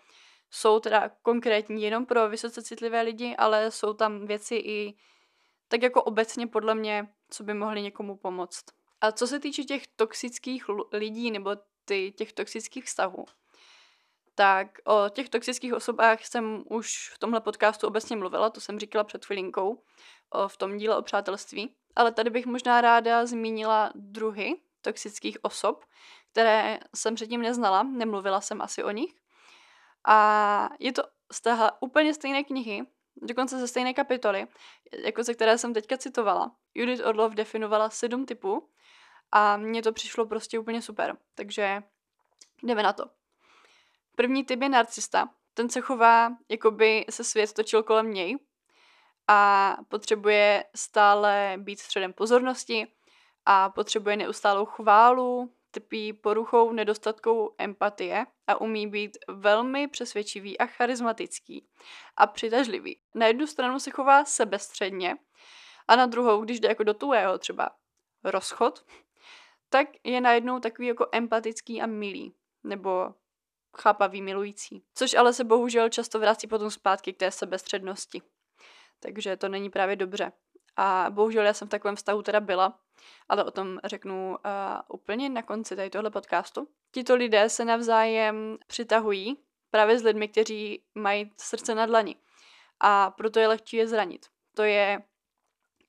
[0.55, 4.95] jsou teda konkrétní jenom pro vysoce citlivé lidi, ale jsou tam věci i
[5.69, 8.65] tak jako obecně podle mě, co by mohly někomu pomoct.
[9.01, 11.51] A co se týče těch toxických lidí nebo
[11.85, 13.25] ty, těch toxických vztahů,
[14.35, 19.05] tak o těch toxických osobách jsem už v tomhle podcastu obecně mluvila, to jsem říkala
[19.05, 19.83] před chvilinkou
[20.31, 21.75] o, v tom díle o přátelství.
[21.97, 25.85] Ale tady bych možná ráda zmínila druhy toxických osob,
[26.33, 29.22] které jsem předtím neznala, nemluvila jsem asi o nich.
[30.05, 32.87] A je to z téhle úplně stejné knihy,
[33.17, 34.47] dokonce ze stejné kapitoly,
[35.05, 36.57] jako ze které jsem teďka citovala.
[36.75, 38.69] Judith Orlov definovala sedm typů
[39.33, 41.17] a mně to přišlo prostě úplně super.
[41.35, 41.83] Takže
[42.63, 43.05] jdeme na to.
[44.17, 45.29] První typ je narcista.
[45.55, 48.39] Ten se chová, jako by se svět točil kolem něj
[49.29, 52.87] a potřebuje stále být středem pozornosti
[53.47, 61.69] a potřebuje neustálou chválu, trpí poruchou nedostatkou empatie a umí být velmi přesvědčivý a charismatický
[62.17, 63.01] a přitažlivý.
[63.15, 65.17] Na jednu stranu se chová sebestředně
[65.89, 67.71] a na druhou, když jde jako do tuého třeba
[68.25, 68.85] rozchod,
[69.69, 73.15] tak je najednou takový jako empatický a milý, nebo
[73.77, 74.85] chápavý, milující.
[74.95, 78.23] Což ale se bohužel často vrací potom zpátky k té sebestřednosti.
[79.01, 80.33] Takže to není právě dobře.
[80.77, 82.79] A bohužel já jsem v takovém vztahu teda byla,
[83.29, 84.37] ale o tom řeknu uh,
[84.89, 86.69] úplně na konci tady tohle podcastu.
[86.93, 89.39] Tito lidé se navzájem přitahují
[89.71, 92.17] právě s lidmi, kteří mají srdce na dlani.
[92.81, 94.27] a proto je lehčí je zranit.
[94.55, 95.03] To je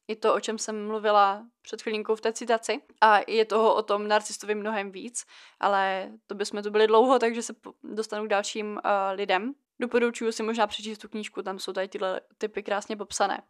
[0.07, 2.81] i to, o čem jsem mluvila před chvilinkou v té citaci.
[3.01, 5.25] A je toho o tom narcistovi mnohem víc,
[5.59, 8.79] ale to bychom tu byli dlouho, takže se dostanu k dalším uh,
[9.13, 9.53] lidem.
[9.79, 13.43] Doporučuji si možná přečíst tu knížku, tam jsou tady tyhle typy krásně popsané.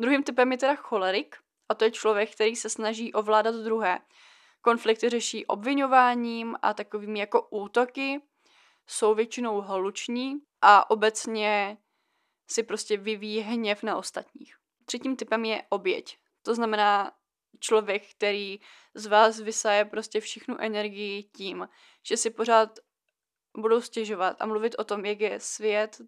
[0.00, 1.36] Druhým typem je teda cholerik,
[1.68, 3.98] a to je člověk, který se snaží ovládat druhé.
[4.60, 8.20] Konflikty řeší obvinováním a takovými jako útoky,
[8.86, 11.78] jsou většinou hluční a obecně
[12.50, 14.56] si prostě vyvíjí hněv na ostatních.
[14.84, 16.18] Třetím typem je oběť.
[16.42, 17.12] To znamená
[17.60, 18.60] člověk, který
[18.94, 21.68] z vás vysaje prostě všechnu energii tím,
[22.02, 22.78] že si pořád
[23.58, 26.00] budou stěžovat a mluvit o tom, jak je svět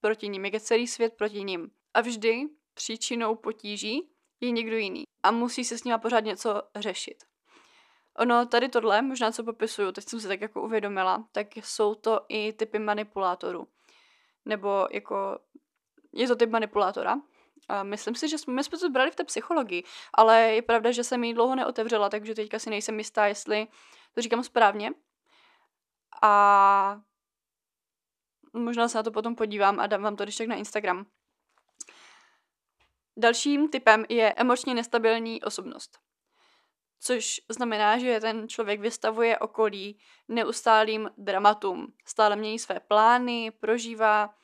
[0.00, 1.70] proti ním, jak je celý svět proti ním.
[1.94, 2.42] A vždy
[2.74, 5.04] příčinou potíží je někdo jiný.
[5.22, 7.24] A musí se s nima pořád něco řešit.
[8.18, 12.20] Ono, tady tohle, možná co popisuju, teď jsem si tak jako uvědomila, tak jsou to
[12.28, 13.68] i typy manipulátorů.
[14.44, 15.38] Nebo jako,
[16.12, 17.16] je to typ manipulátora.
[17.68, 20.90] A myslím si, že jsme, my jsme to brali v té psychologii, ale je pravda,
[20.90, 23.66] že jsem ji dlouho neotevřela, takže teďka si nejsem jistá, jestli
[24.14, 24.92] to říkám správně.
[26.22, 27.00] A
[28.52, 31.06] možná se na to potom podívám a dám vám to když tak na Instagram.
[33.16, 35.98] Dalším typem je emočně nestabilní osobnost.
[37.00, 39.98] Což znamená, že ten člověk vystavuje okolí
[40.28, 41.92] neustálým dramatům.
[42.04, 44.34] Stále mění své plány, prožívá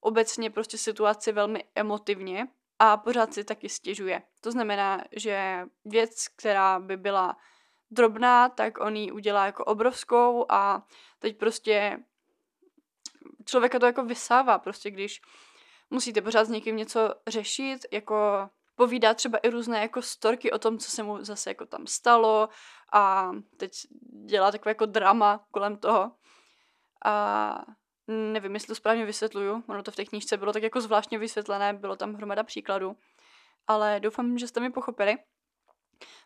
[0.00, 4.22] obecně prostě situaci velmi emotivně a pořád si taky stěžuje.
[4.40, 7.36] To znamená, že věc, která by byla
[7.90, 10.86] drobná, tak on ji udělá jako obrovskou a
[11.18, 11.98] teď prostě
[13.44, 15.20] člověka to jako vysává, prostě když
[15.90, 20.78] musíte pořád s někým něco řešit, jako povídá třeba i různé jako storky o tom,
[20.78, 22.48] co se mu zase jako tam stalo
[22.92, 23.72] a teď
[24.26, 26.12] dělá takové jako drama kolem toho.
[27.04, 27.64] A
[28.08, 31.72] nevím, jestli to správně vysvětluju, ono to v té knížce bylo tak jako zvláštně vysvětlené,
[31.72, 32.96] bylo tam hromada příkladů,
[33.66, 35.16] ale doufám, že jste mi pochopili.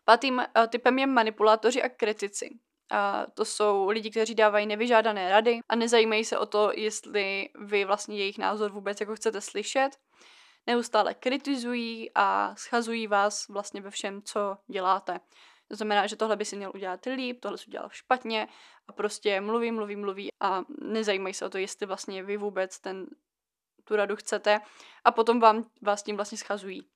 [0.05, 2.59] Pátým uh, typem je manipulátoři a kritici.
[2.91, 7.85] A to jsou lidi, kteří dávají nevyžádané rady a nezajímají se o to, jestli vy
[7.85, 9.89] vlastně jejich názor vůbec jako chcete slyšet.
[10.67, 15.19] Neustále kritizují a schazují vás vlastně ve všem, co děláte.
[15.67, 18.47] To znamená, že tohle by si měl udělat líp, tohle si udělal špatně
[18.87, 23.05] a prostě mluví, mluví, mluví a nezajímají se o to, jestli vlastně vy vůbec ten,
[23.83, 24.61] tu radu chcete
[25.03, 26.90] a potom vám, vás tím vlastně schazují.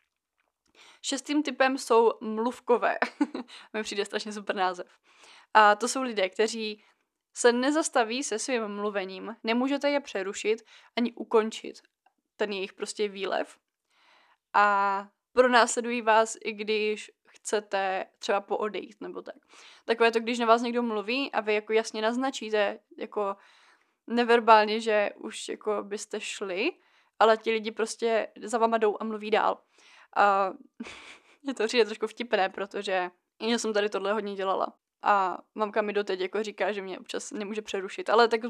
[1.02, 2.98] Šestým typem jsou mluvkové.
[3.74, 4.88] Mi přijde strašně super název.
[5.54, 6.84] A to jsou lidé, kteří
[7.34, 10.64] se nezastaví se svým mluvením, nemůžete je přerušit
[10.98, 11.82] ani ukončit
[12.36, 13.58] ten jejich prostě výlev.
[14.54, 19.36] A pronásledují vás, i když chcete třeba poodejít nebo tak.
[19.86, 23.36] Takové to, když na vás někdo mluví a vy jako jasně naznačíte, jako
[24.08, 26.72] neverbálně, že už jako byste šli,
[27.20, 29.62] ale ti lidi prostě za váma jdou a mluví dál.
[30.16, 30.54] A
[31.48, 33.10] je to přijde trošku vtipné, protože
[33.42, 34.74] já jsem tady tohle hodně dělala.
[35.02, 38.42] A mamka mi doteď jako říká, že mě občas nemůže přerušit, ale tak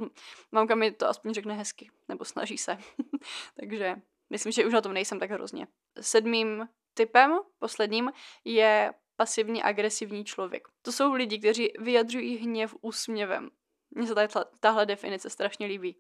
[0.52, 2.78] mamka mi to aspoň řekne hezky, nebo snaží se.
[3.60, 3.96] Takže
[4.30, 5.68] myslím, že už na tom nejsem tak hrozně.
[6.02, 8.12] Sedmým typem, posledním,
[8.46, 10.68] je pasivně agresivní člověk.
[10.82, 13.50] To jsou lidi, kteří vyjadřují hněv úsměvem.
[13.92, 15.98] Mně se tahle, tahle definice strašně líbí.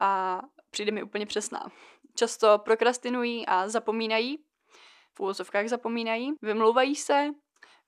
[0.00, 1.72] A přijde mi úplně přesná.
[2.14, 4.44] Často prokrastinují a zapomínají,
[5.14, 7.30] v úvozovkách zapomínají, vymlouvají se,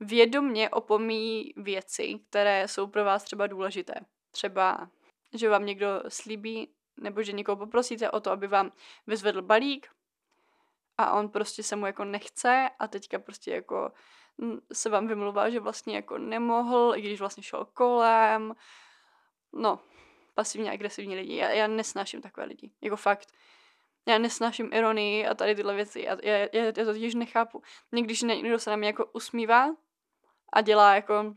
[0.01, 3.95] vědomně opomíjí věci, které jsou pro vás třeba důležité.
[4.31, 4.91] Třeba,
[5.35, 8.73] že vám někdo slíbí, nebo že někoho poprosíte o to, aby vám
[9.07, 9.89] vyzvedl balík
[10.99, 13.93] a on prostě se mu jako nechce a teďka prostě jako
[14.73, 18.55] se vám vymluvá, že vlastně jako nemohl, i když vlastně šel kolem.
[19.53, 19.81] No,
[20.35, 21.37] pasivně agresivní lidi.
[21.37, 22.71] Já, já nesnáším takové lidi.
[22.81, 23.33] Jako fakt.
[24.07, 26.01] Já nesnáším ironii a tady tyhle věci.
[26.01, 27.62] Já, já, já, já to totiž nechápu.
[27.93, 29.77] Někdy, když někdo se na mě jako usmívá
[30.53, 31.35] a dělá jako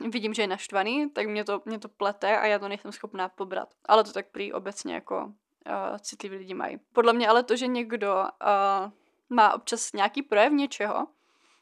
[0.00, 3.28] vidím, že je naštvaný, tak mě to, mě to plete a já to nejsem schopná
[3.28, 3.68] pobrat.
[3.84, 6.78] Ale to tak prý obecně jako uh, citliví lidi mají.
[6.92, 8.90] Podle mě ale to, že někdo uh,
[9.28, 11.06] má občas nějaký projev něčeho,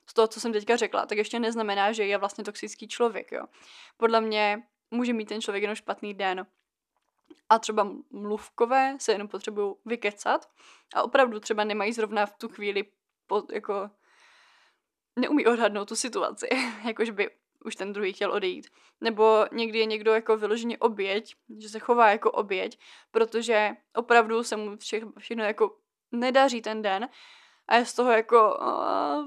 [0.06, 3.44] z toho, co jsem teďka řekla, tak ještě neznamená, že je vlastně toxický člověk, jo.
[3.96, 6.46] Podle mě může mít ten člověk jenom špatný den.
[7.48, 10.50] A třeba mluvkové se jenom potřebují vykecat
[10.94, 12.84] a opravdu třeba nemají zrovna v tu chvíli
[13.26, 13.90] pod, jako
[15.16, 16.48] neumí odhadnout tu situaci,
[16.84, 17.30] jakože by
[17.64, 18.66] už ten druhý chtěl odejít.
[19.00, 22.78] Nebo někdy je někdo jako vyloženě oběť, že se chová jako oběť,
[23.10, 25.76] protože opravdu se mu vše, všechno jako
[26.12, 27.08] nedaří ten den
[27.68, 28.58] a je z toho jako,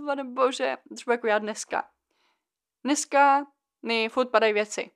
[0.05, 1.89] pane bože, třeba jako já dneska.
[2.83, 3.47] Dneska
[3.81, 4.91] mi furt padají věci.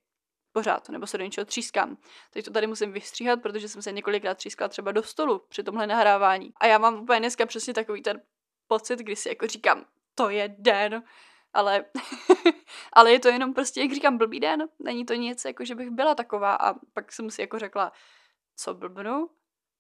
[0.54, 1.97] Pořád, nebo se do něčeho třískám.
[2.32, 5.88] Teď to tady musím vystříhat, protože jsem se několikrát třískala třeba do stolu při tomhle
[5.88, 6.54] nahrávání.
[6.58, 8.22] A já mám úplně dneska přesně takový ten
[8.68, 9.86] pocit, kdy si jako říkám,
[10.16, 11.04] to je den,
[11.54, 11.86] ale,
[12.93, 15.89] ale je to jenom prostě, jak říkám, blbý den, není to nic, jako že bych
[15.89, 17.91] byla taková a pak jsem si jako řekla,
[18.56, 19.30] co blbnu,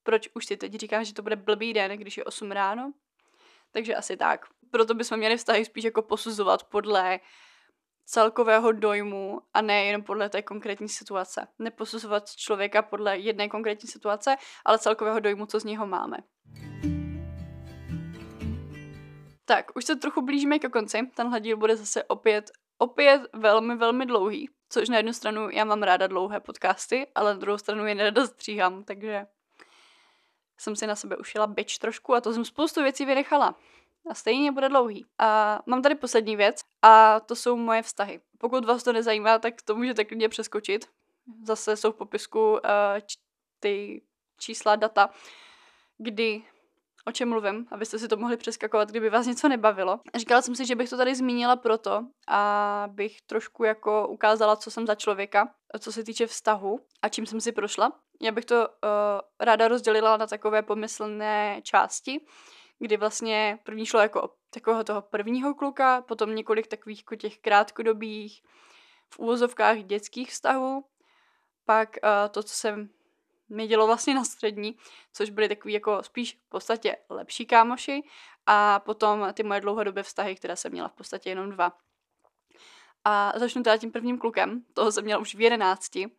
[0.03, 2.93] proč už si teď říkám, že to bude blbý den, když je 8 ráno,
[3.71, 4.45] takže asi tak.
[4.71, 7.19] Proto bychom měli vztahy spíš jako posuzovat podle
[8.05, 11.47] celkového dojmu a ne jenom podle té konkrétní situace.
[11.59, 14.35] Neposuzovat člověka podle jedné konkrétní situace,
[14.65, 16.17] ale celkového dojmu, co z něho máme.
[19.45, 20.99] Tak, už se trochu blížíme ke konci.
[21.15, 24.49] Tenhle díl bude zase opět, opět velmi, velmi dlouhý.
[24.69, 28.27] Což na jednu stranu já mám ráda dlouhé podcasty, ale na druhou stranu je nerada
[28.27, 29.25] stříhám, takže
[30.57, 33.55] jsem si na sebe ušila byč trošku a to jsem spoustu věcí vynechala.
[34.09, 35.05] A stejně bude dlouhý.
[35.19, 38.21] A mám tady poslední věc a to jsou moje vztahy.
[38.37, 40.85] Pokud vás to nezajímá, tak to můžete klidně přeskočit.
[41.43, 42.59] Zase jsou v popisku uh,
[43.05, 43.19] č-
[43.59, 44.01] ty
[44.39, 45.09] čísla, data,
[45.97, 46.43] kdy
[47.05, 49.99] o čem mluvím, abyste si to mohli přeskakovat, kdyby vás něco nebavilo.
[50.15, 54.87] Říkala jsem si, že bych to tady zmínila proto, abych trošku jako ukázala, co jsem
[54.87, 57.91] za člověka, co se týče vztahu a čím jsem si prošla.
[58.21, 58.65] Já bych to uh,
[59.39, 62.25] ráda rozdělila na takové pomyslné části,
[62.79, 68.43] kdy vlastně první šlo jako takového toho prvního kluka, potom několik takových jako těch krátkodobých
[69.09, 70.85] v úvozovkách dětských vztahů,
[71.65, 72.89] pak uh, to, co jsem
[73.49, 74.77] mi dělo vlastně na střední,
[75.13, 78.03] což byly takový jako spíš v podstatě lepší kámoši
[78.45, 81.77] a potom ty moje dlouhodobé vztahy, které jsem měla v podstatě jenom dva.
[83.05, 86.11] A začnu teda tím prvním klukem, toho jsem měla už v jedenácti,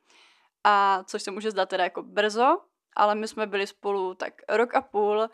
[0.65, 2.61] a což se může zdát teda jako brzo,
[2.97, 5.29] ale my jsme byli spolu tak rok a půl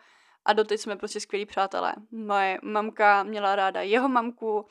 [0.45, 1.93] a doteď jsme prostě skvělí přátelé.
[2.11, 4.65] Moje mamka měla ráda jeho mamku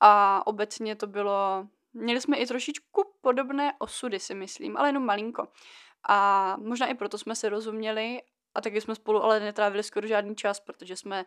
[0.00, 1.66] a obecně to bylo...
[1.92, 5.48] Měli jsme i trošičku podobné osudy, si myslím, ale jenom malinko.
[6.08, 8.22] A možná i proto jsme se rozuměli
[8.54, 11.24] a taky jsme spolu ale netrávili skoro žádný čas, protože jsme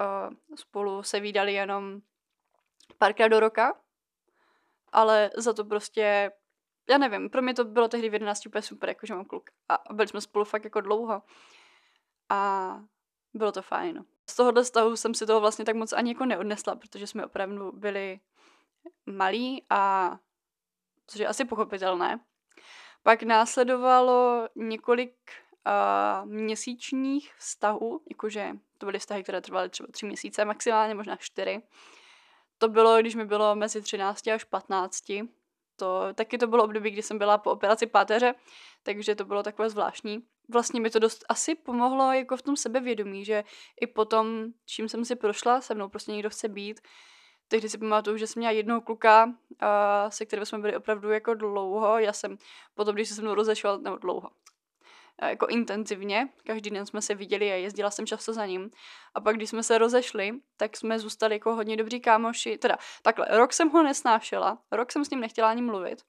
[0.00, 2.00] uh, spolu se výdali jenom
[2.98, 3.80] párkrát do roka,
[4.92, 6.32] ale za to prostě,
[6.90, 9.50] já nevím, pro mě to bylo tehdy v 11 úplně super, jakože mám kluk.
[9.68, 11.22] A byli jsme spolu fakt jako dlouho.
[12.28, 12.80] A
[13.34, 14.04] bylo to fajn.
[14.30, 17.72] Z tohohle stavu jsem si toho vlastně tak moc ani jako neodnesla, protože jsme opravdu
[17.72, 18.20] byli
[19.06, 20.12] malí a
[21.06, 22.20] což je asi pochopitelné.
[23.02, 25.14] Pak následovalo několik
[25.66, 31.62] uh, měsíčních vztahů, jakože to byly vztahy, které trvaly třeba tři měsíce, maximálně možná čtyři.
[32.58, 35.04] To bylo, když mi bylo mezi 13 až 15.
[35.76, 38.34] To, taky to bylo období, kdy jsem byla po operaci páteře,
[38.82, 40.26] takže to bylo takové zvláštní.
[40.48, 43.44] Vlastně mi to dost asi pomohlo jako v tom sebevědomí, že
[43.80, 46.80] i potom, čím jsem si prošla, se mnou prostě někdo chce být,
[47.48, 49.34] tehdy si pamatuju, že jsem měla jednoho kluka,
[50.08, 51.98] se kterým jsme byli opravdu jako dlouho.
[51.98, 52.36] Já jsem
[52.74, 54.28] potom, když se se mnou rozešel, nebo dlouho,
[55.22, 58.70] uh, jako intenzivně, každý den jsme se viděli a jezdila jsem často za ním.
[59.14, 62.58] A pak, když jsme se rozešli, tak jsme zůstali jako hodně dobří kámoši.
[62.58, 66.02] Teda takhle, rok jsem ho nesnášela, rok jsem s ním nechtěla ani mluvit.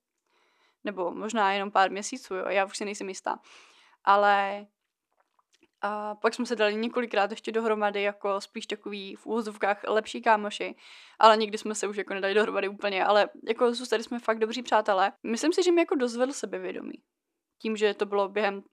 [0.83, 3.39] Nebo možná jenom pár měsíců, jo, já už si nejsem jistá.
[4.06, 4.66] Ale
[5.82, 10.76] a pak jsme se dali několikrát ještě dohromady jako spíš takový v úvozovkách lepší kámoši,
[11.20, 14.64] ale nikdy jsme se už jako nedali dohromady úplně, ale jako zůstali jsme fakt dobří
[14.64, 15.12] přátelé.
[15.24, 17.03] Myslím si, že mi jako dozvedl sebevědomí.
[17.62, 18.64] Tím, že to bylo během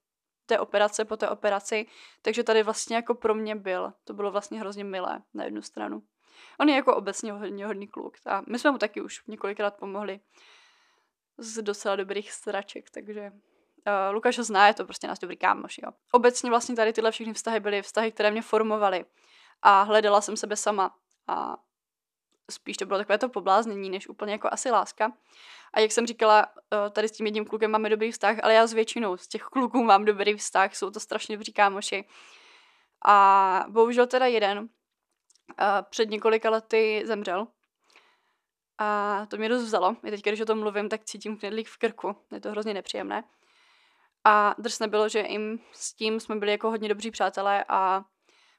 [0.47, 1.87] té operace, po té operaci,
[2.23, 3.93] takže tady vlastně jako pro mě byl.
[4.05, 6.03] To bylo vlastně hrozně milé na jednu stranu.
[6.61, 10.21] On je jako obecně hodně hodný kluk a my jsme mu taky už několikrát pomohli
[11.39, 13.33] z docela dobrých straček, takže
[13.87, 15.91] Uh, Lukáš ho zná, je to prostě nás dobrý kámoš, jo.
[16.13, 19.05] Obecně vlastně tady tyhle všechny vztahy byly vztahy, které mě formovaly
[19.63, 20.95] a hledala jsem sebe sama
[21.27, 21.57] a
[22.51, 25.13] spíš to bylo takové to pobláznění, než úplně jako asi láska.
[25.73, 28.67] A jak jsem říkala, uh, tady s tím jedním klukem máme dobrý vztah, ale já
[28.67, 32.05] s většinou z těch kluků mám dobrý vztah, jsou to strašně dobří kámoši.
[33.05, 34.67] A bohužel teda jeden uh,
[35.91, 37.47] před několika lety zemřel.
[38.79, 39.97] A to mě dost vzalo.
[40.05, 42.17] I teď, když o tom mluvím, tak cítím knedlík v krku.
[42.33, 43.25] Je to hrozně nepříjemné.
[44.25, 48.05] A drsné bylo, že jim s tím jsme byli jako hodně dobří přátelé a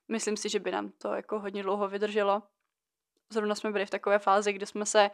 [0.07, 2.43] myslím si, že by nám to jako hodně dlouho vydrželo.
[3.29, 5.11] Zrovna jsme byli v takové fázi, kdy jsme se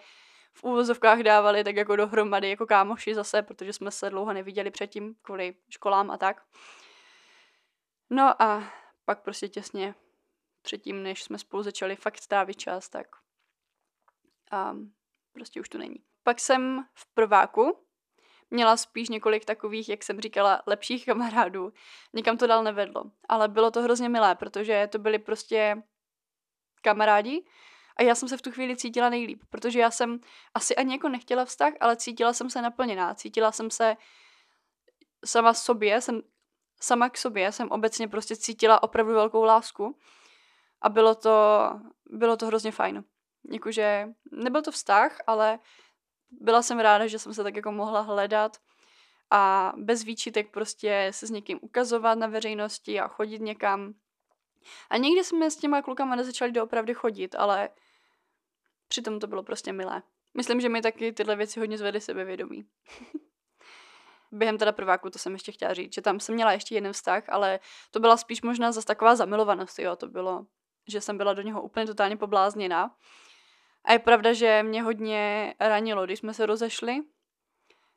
[0.53, 5.15] v úvozovkách dávali tak jako dohromady jako kámoši zase, protože jsme se dlouho neviděli předtím
[5.21, 6.41] kvůli školám a tak.
[8.09, 8.73] No a
[9.05, 9.95] pak prostě těsně
[10.61, 13.07] předtím, než jsme spolu začali fakt trávit čas, tak
[14.71, 14.93] um,
[15.33, 15.95] prostě už to není.
[16.23, 17.88] Pak jsem v prváku
[18.51, 21.73] měla spíš několik takových, jak jsem říkala, lepších kamarádů.
[22.13, 23.03] Nikam to dál nevedlo.
[23.29, 25.83] Ale bylo to hrozně milé, protože to byli prostě
[26.81, 27.45] kamarádi
[27.95, 30.19] A já jsem se v tu chvíli cítila nejlíp, protože já jsem
[30.53, 33.13] asi ani jako nechtěla vztah, ale cítila jsem se naplněná.
[33.13, 33.95] Cítila jsem se
[35.25, 36.21] sama sobě, jsem
[36.81, 39.97] sama k sobě, jsem obecně prostě cítila opravdu velkou lásku.
[40.81, 41.69] A bylo to,
[42.05, 43.03] bylo to hrozně fajn.
[43.51, 45.59] Jakože nebyl to vztah, ale
[46.31, 48.57] byla jsem ráda, že jsem se tak jako mohla hledat
[49.31, 53.93] a bez výčitek prostě se s někým ukazovat na veřejnosti a chodit někam.
[54.89, 57.69] A někdy jsme s těma klukama nezačali doopravdy chodit, ale
[58.87, 60.01] přitom to bylo prostě milé.
[60.33, 62.65] Myslím, že mi taky tyhle věci hodně zvedly sebevědomí.
[64.31, 67.23] Během teda prváku, to jsem ještě chtěla říct, že tam jsem měla ještě jeden vztah,
[67.29, 67.59] ale
[67.91, 70.45] to byla spíš možná zase taková zamilovanost, jo, to bylo,
[70.87, 72.95] že jsem byla do něho úplně totálně poblázněná.
[73.85, 76.99] A je pravda, že mě hodně ranilo, když jsme se rozešli.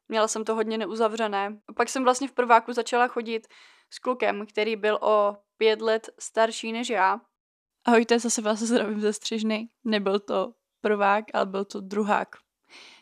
[0.08, 1.60] Měla jsem to hodně neuzavřené.
[1.76, 3.48] Pak jsem vlastně v prváku začala chodit
[3.90, 7.20] s klukem, který byl o pět let starší než já.
[7.84, 9.68] Ahojte, zase vás zdravím ze střižny.
[9.84, 12.28] Nebyl to prvák, ale byl to druhák.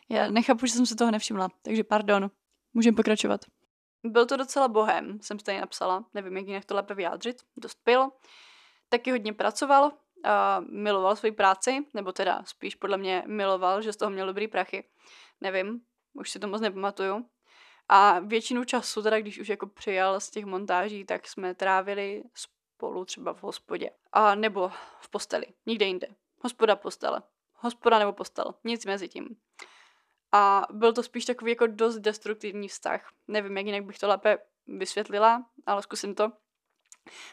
[0.09, 2.31] Já nechápu, že jsem se toho nevšimla, takže pardon.
[2.73, 3.41] Můžeme pokračovat.
[4.03, 6.05] Byl to docela bohem, jsem stejně napsala.
[6.13, 7.41] Nevím, jak jinak to lépe vyjádřit.
[7.57, 8.09] Dost pil.
[8.89, 9.91] Taky hodně pracoval,
[10.69, 14.89] miloval svoji práci, nebo teda spíš podle mě miloval, že z toho měl dobrý prachy.
[15.41, 15.81] Nevím,
[16.13, 17.25] už si to moc nepamatuju.
[17.89, 23.05] A většinu času, teda když už jako přijal z těch montáží, tak jsme trávili spolu
[23.05, 23.89] třeba v hospodě.
[24.11, 26.07] A nebo v posteli, nikde jinde.
[26.41, 27.21] Hospoda, postele.
[27.53, 29.35] Hospoda nebo postel, nic mezi tím.
[30.31, 33.11] A byl to spíš takový jako dost destruktivní vztah.
[33.27, 36.31] Nevím, jak jinak bych to lépe vysvětlila, ale zkusím to.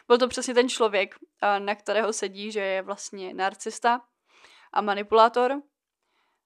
[0.07, 1.15] Byl to přesně ten člověk,
[1.59, 4.01] na kterého sedí, že je vlastně narcista
[4.73, 5.61] a manipulátor.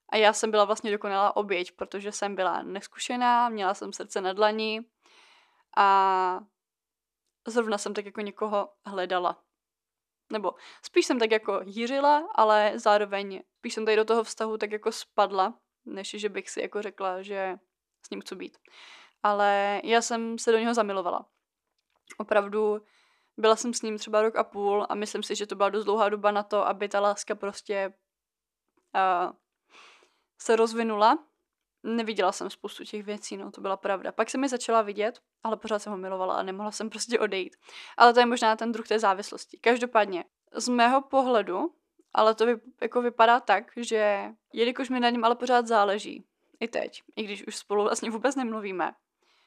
[0.10, 4.34] A já jsem byla vlastně dokonalá oběť, protože jsem byla neskušená, měla jsem srdce na
[4.34, 4.86] dlani
[5.78, 6.40] a
[7.48, 9.44] zrovna jsem tak jako někoho hledala.
[10.32, 14.72] Nebo spíš jsem tak jako jířila, ale zároveň spíš jsem tady do toho vztahu tak
[14.72, 17.58] jako spadla, než že bych si jako řekla, že
[18.06, 18.58] s ním chci být.
[19.24, 21.26] Ale já jsem se do něho zamilovala.
[22.18, 22.86] Opravdu
[23.38, 25.86] byla jsem s ním třeba rok a půl a myslím si, že to byla dost
[25.86, 27.94] dlouhá doba na to, aby ta láska prostě
[28.96, 29.32] uh,
[30.38, 31.20] se rozvinula.
[31.84, 34.12] Neviděla jsem spoustu těch věcí, no to byla pravda.
[34.12, 37.56] Pak jsem mi začala vidět, ale pořád jsem ho milovala a nemohla jsem prostě odejít.
[37.98, 39.58] Ale to je možná ten druh té závislosti.
[39.58, 41.76] Každopádně, z mého pohledu,
[42.14, 46.26] ale to vy, jako vypadá tak, že jelikož mi na něm ale pořád záleží,
[46.60, 48.94] i teď, i když už spolu vlastně vůbec nemluvíme,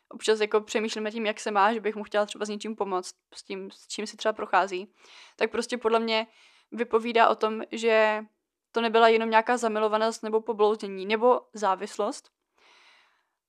[0.09, 3.15] občas jako přemýšlíme tím, jak se má, že bych mu chtěla třeba s něčím pomoct,
[3.35, 4.95] s tím, s čím si třeba prochází,
[5.37, 6.27] tak prostě podle mě
[6.73, 8.25] vypovídá o tom, že
[8.73, 12.31] to nebyla jenom nějaká zamilovanost nebo poblouznění nebo závislost,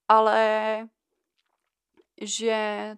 [0.08, 0.88] ale
[2.20, 2.96] že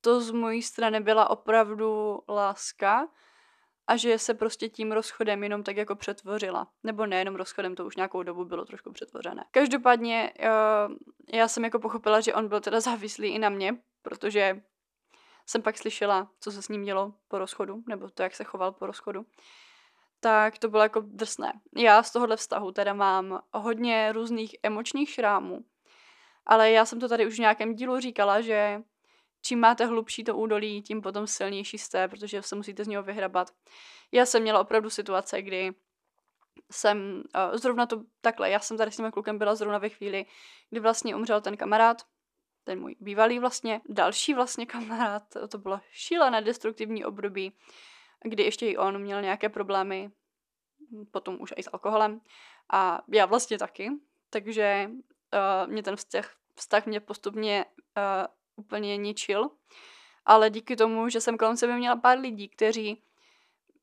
[0.00, 3.08] to z mojí strany byla opravdu láska
[3.90, 6.68] a že se prostě tím rozchodem jenom tak jako přetvořila.
[6.82, 9.44] Nebo nejenom rozchodem, to už nějakou dobu bylo trošku přetvořené.
[9.50, 10.96] Každopádně uh,
[11.32, 14.62] já jsem jako pochopila, že on byl teda závislý i na mě, protože
[15.46, 18.72] jsem pak slyšela, co se s ním dělo po rozchodu, nebo to, jak se choval
[18.72, 19.26] po rozchodu.
[20.20, 21.52] Tak to bylo jako drsné.
[21.76, 25.64] Já z tohohle vztahu teda mám hodně různých emočních šrámů,
[26.46, 28.82] ale já jsem to tady už v nějakém dílu říkala, že
[29.42, 33.50] čím máte hlubší to údolí, tím potom silnější jste, protože se musíte z něho vyhrabat.
[34.12, 35.74] Já jsem měla opravdu situace, kdy
[36.72, 40.26] jsem uh, zrovna to takhle, já jsem tady s tím klukem byla zrovna ve chvíli,
[40.70, 42.02] kdy vlastně umřel ten kamarád,
[42.64, 47.52] ten můj bývalý vlastně, další vlastně kamarád, to bylo šílené destruktivní období,
[48.24, 50.10] kdy ještě i on měl nějaké problémy,
[51.10, 52.20] potom už i s alkoholem
[52.72, 53.90] a já vlastně taky,
[54.30, 57.64] takže uh, mě ten vztah, vztah mě postupně
[57.96, 58.26] uh,
[58.60, 59.50] úplně ničil.
[60.24, 63.02] Ale díky tomu, že jsem kolem sebe měla pár lidí, kteří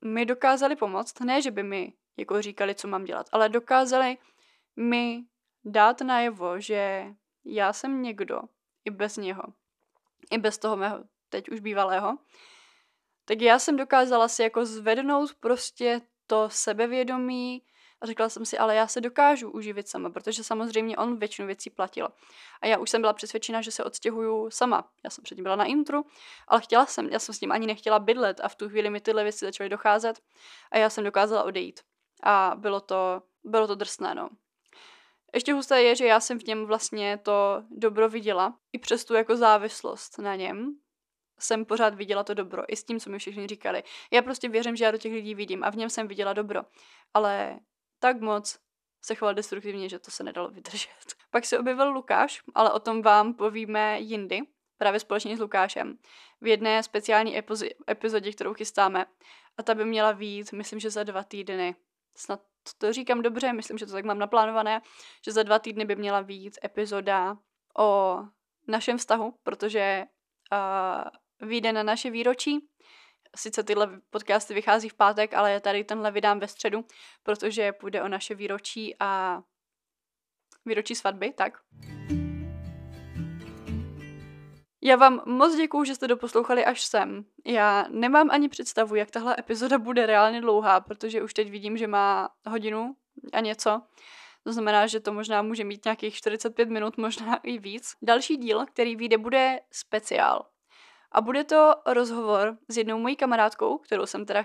[0.05, 4.17] mi dokázali pomoct, ne, že by mi jako říkali, co mám dělat, ale dokázali
[4.75, 5.23] mi
[5.65, 7.05] dát najevo, že
[7.45, 8.41] já jsem někdo
[8.85, 9.43] i bez něho,
[10.31, 12.17] i bez toho mého teď už bývalého,
[13.25, 17.63] tak já jsem dokázala si jako zvednout prostě to sebevědomí,
[18.01, 21.69] a řekla jsem si, ale já se dokážu uživit sama, protože samozřejmě on většinu věcí
[21.69, 22.07] platil.
[22.61, 24.89] A já už jsem byla přesvědčena, že se odstěhuju sama.
[25.03, 26.05] Já jsem předtím byla na intru,
[26.47, 29.01] ale chtěla jsem, já jsem s ním ani nechtěla bydlet a v tu chvíli mi
[29.01, 30.19] tyhle věci začaly docházet
[30.71, 31.79] a já jsem dokázala odejít.
[32.23, 34.29] A bylo to, bylo to drsné, no.
[35.33, 39.13] Ještě husté je, že já jsem v něm vlastně to dobro viděla, i přes tu
[39.13, 40.75] jako závislost na něm,
[41.39, 43.83] jsem pořád viděla to dobro, i s tím, co mi všichni říkali.
[44.11, 46.61] Já prostě věřím, že já do těch lidí vidím a v něm jsem viděla dobro.
[47.13, 47.59] Ale
[47.99, 48.59] tak moc
[49.05, 50.89] se choval destruktivně, že to se nedalo vydržet.
[51.31, 54.39] Pak se objevil Lukáš, ale o tom vám povíme jindy,
[54.77, 55.97] právě společně s Lukášem,
[56.41, 57.41] v jedné speciální
[57.89, 59.05] epizodě, kterou chystáme.
[59.57, 61.75] A ta by měla výjít, myslím, že za dva týdny.
[62.17, 62.41] Snad
[62.77, 64.81] to říkám dobře, myslím, že to tak mám naplánované,
[65.25, 67.37] že za dva týdny by měla víc epizoda
[67.77, 68.19] o
[68.67, 70.03] našem vztahu, protože
[70.51, 72.67] uh, vyjde na naše výročí.
[73.37, 76.85] Sice tyhle podcasty vychází v pátek, ale tady tenhle vydám ve středu,
[77.23, 79.41] protože půjde o naše výročí a
[80.65, 81.53] výročí svatby, tak.
[84.81, 87.25] Já vám moc děkuju, že jste doposlouchali až sem.
[87.45, 91.87] Já nemám ani představu, jak tahle epizoda bude reálně dlouhá, protože už teď vidím, že
[91.87, 92.95] má hodinu
[93.33, 93.81] a něco.
[94.43, 97.93] To znamená, že to možná může mít nějakých 45 minut, možná i víc.
[98.01, 100.45] Další díl, který vyjde, bude speciál.
[101.11, 104.43] A bude to rozhovor s jednou mojí kamarádkou, kterou jsem teda,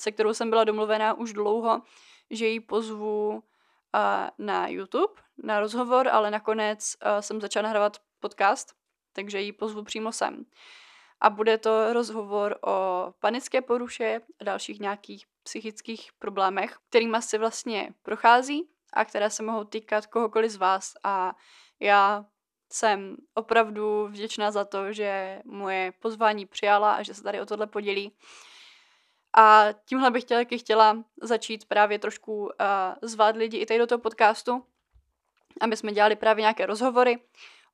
[0.00, 1.82] se kterou jsem byla domluvená už dlouho,
[2.30, 3.40] že ji pozvu uh,
[4.38, 8.74] na YouTube na rozhovor, ale nakonec uh, jsem začala nahrávat podcast,
[9.12, 10.44] takže ji pozvu přímo sem.
[11.20, 17.94] A bude to rozhovor o panické poruše a dalších nějakých psychických problémech, kterými se vlastně
[18.02, 20.94] prochází a které se mohou týkat kohokoliv z vás.
[21.04, 21.36] A
[21.80, 22.24] já
[22.74, 27.66] jsem opravdu vděčná za to, že moje pozvání přijala a že se tady o tohle
[27.66, 28.12] podělí.
[29.36, 32.48] A tímhle bych chtěla, chtěla začít právě trošku uh,
[33.02, 34.66] zvát lidi i tady do toho podcastu,
[35.60, 37.18] aby jsme dělali právě nějaké rozhovory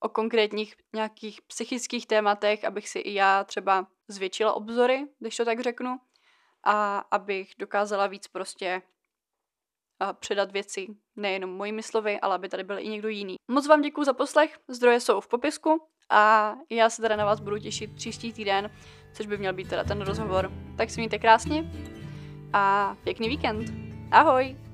[0.01, 5.61] o konkrétních nějakých psychických tématech, abych si i já třeba zvětšila obzory, když to tak
[5.61, 6.01] řeknu,
[6.65, 8.83] a abych dokázala víc prostě
[10.21, 10.87] předat věci
[11.17, 13.37] nejenom mojimi slovy, ale aby tady byl i někdo jiný.
[13.51, 17.41] Moc vám děkuji za poslech, zdroje jsou v popisku a já se teda na vás
[17.41, 18.71] budu těšit příští týden,
[19.13, 20.53] což by měl být teda ten rozhovor.
[20.77, 21.71] Tak si mějte krásně
[22.53, 23.73] a pěkný víkend.
[24.11, 24.70] Ahoj!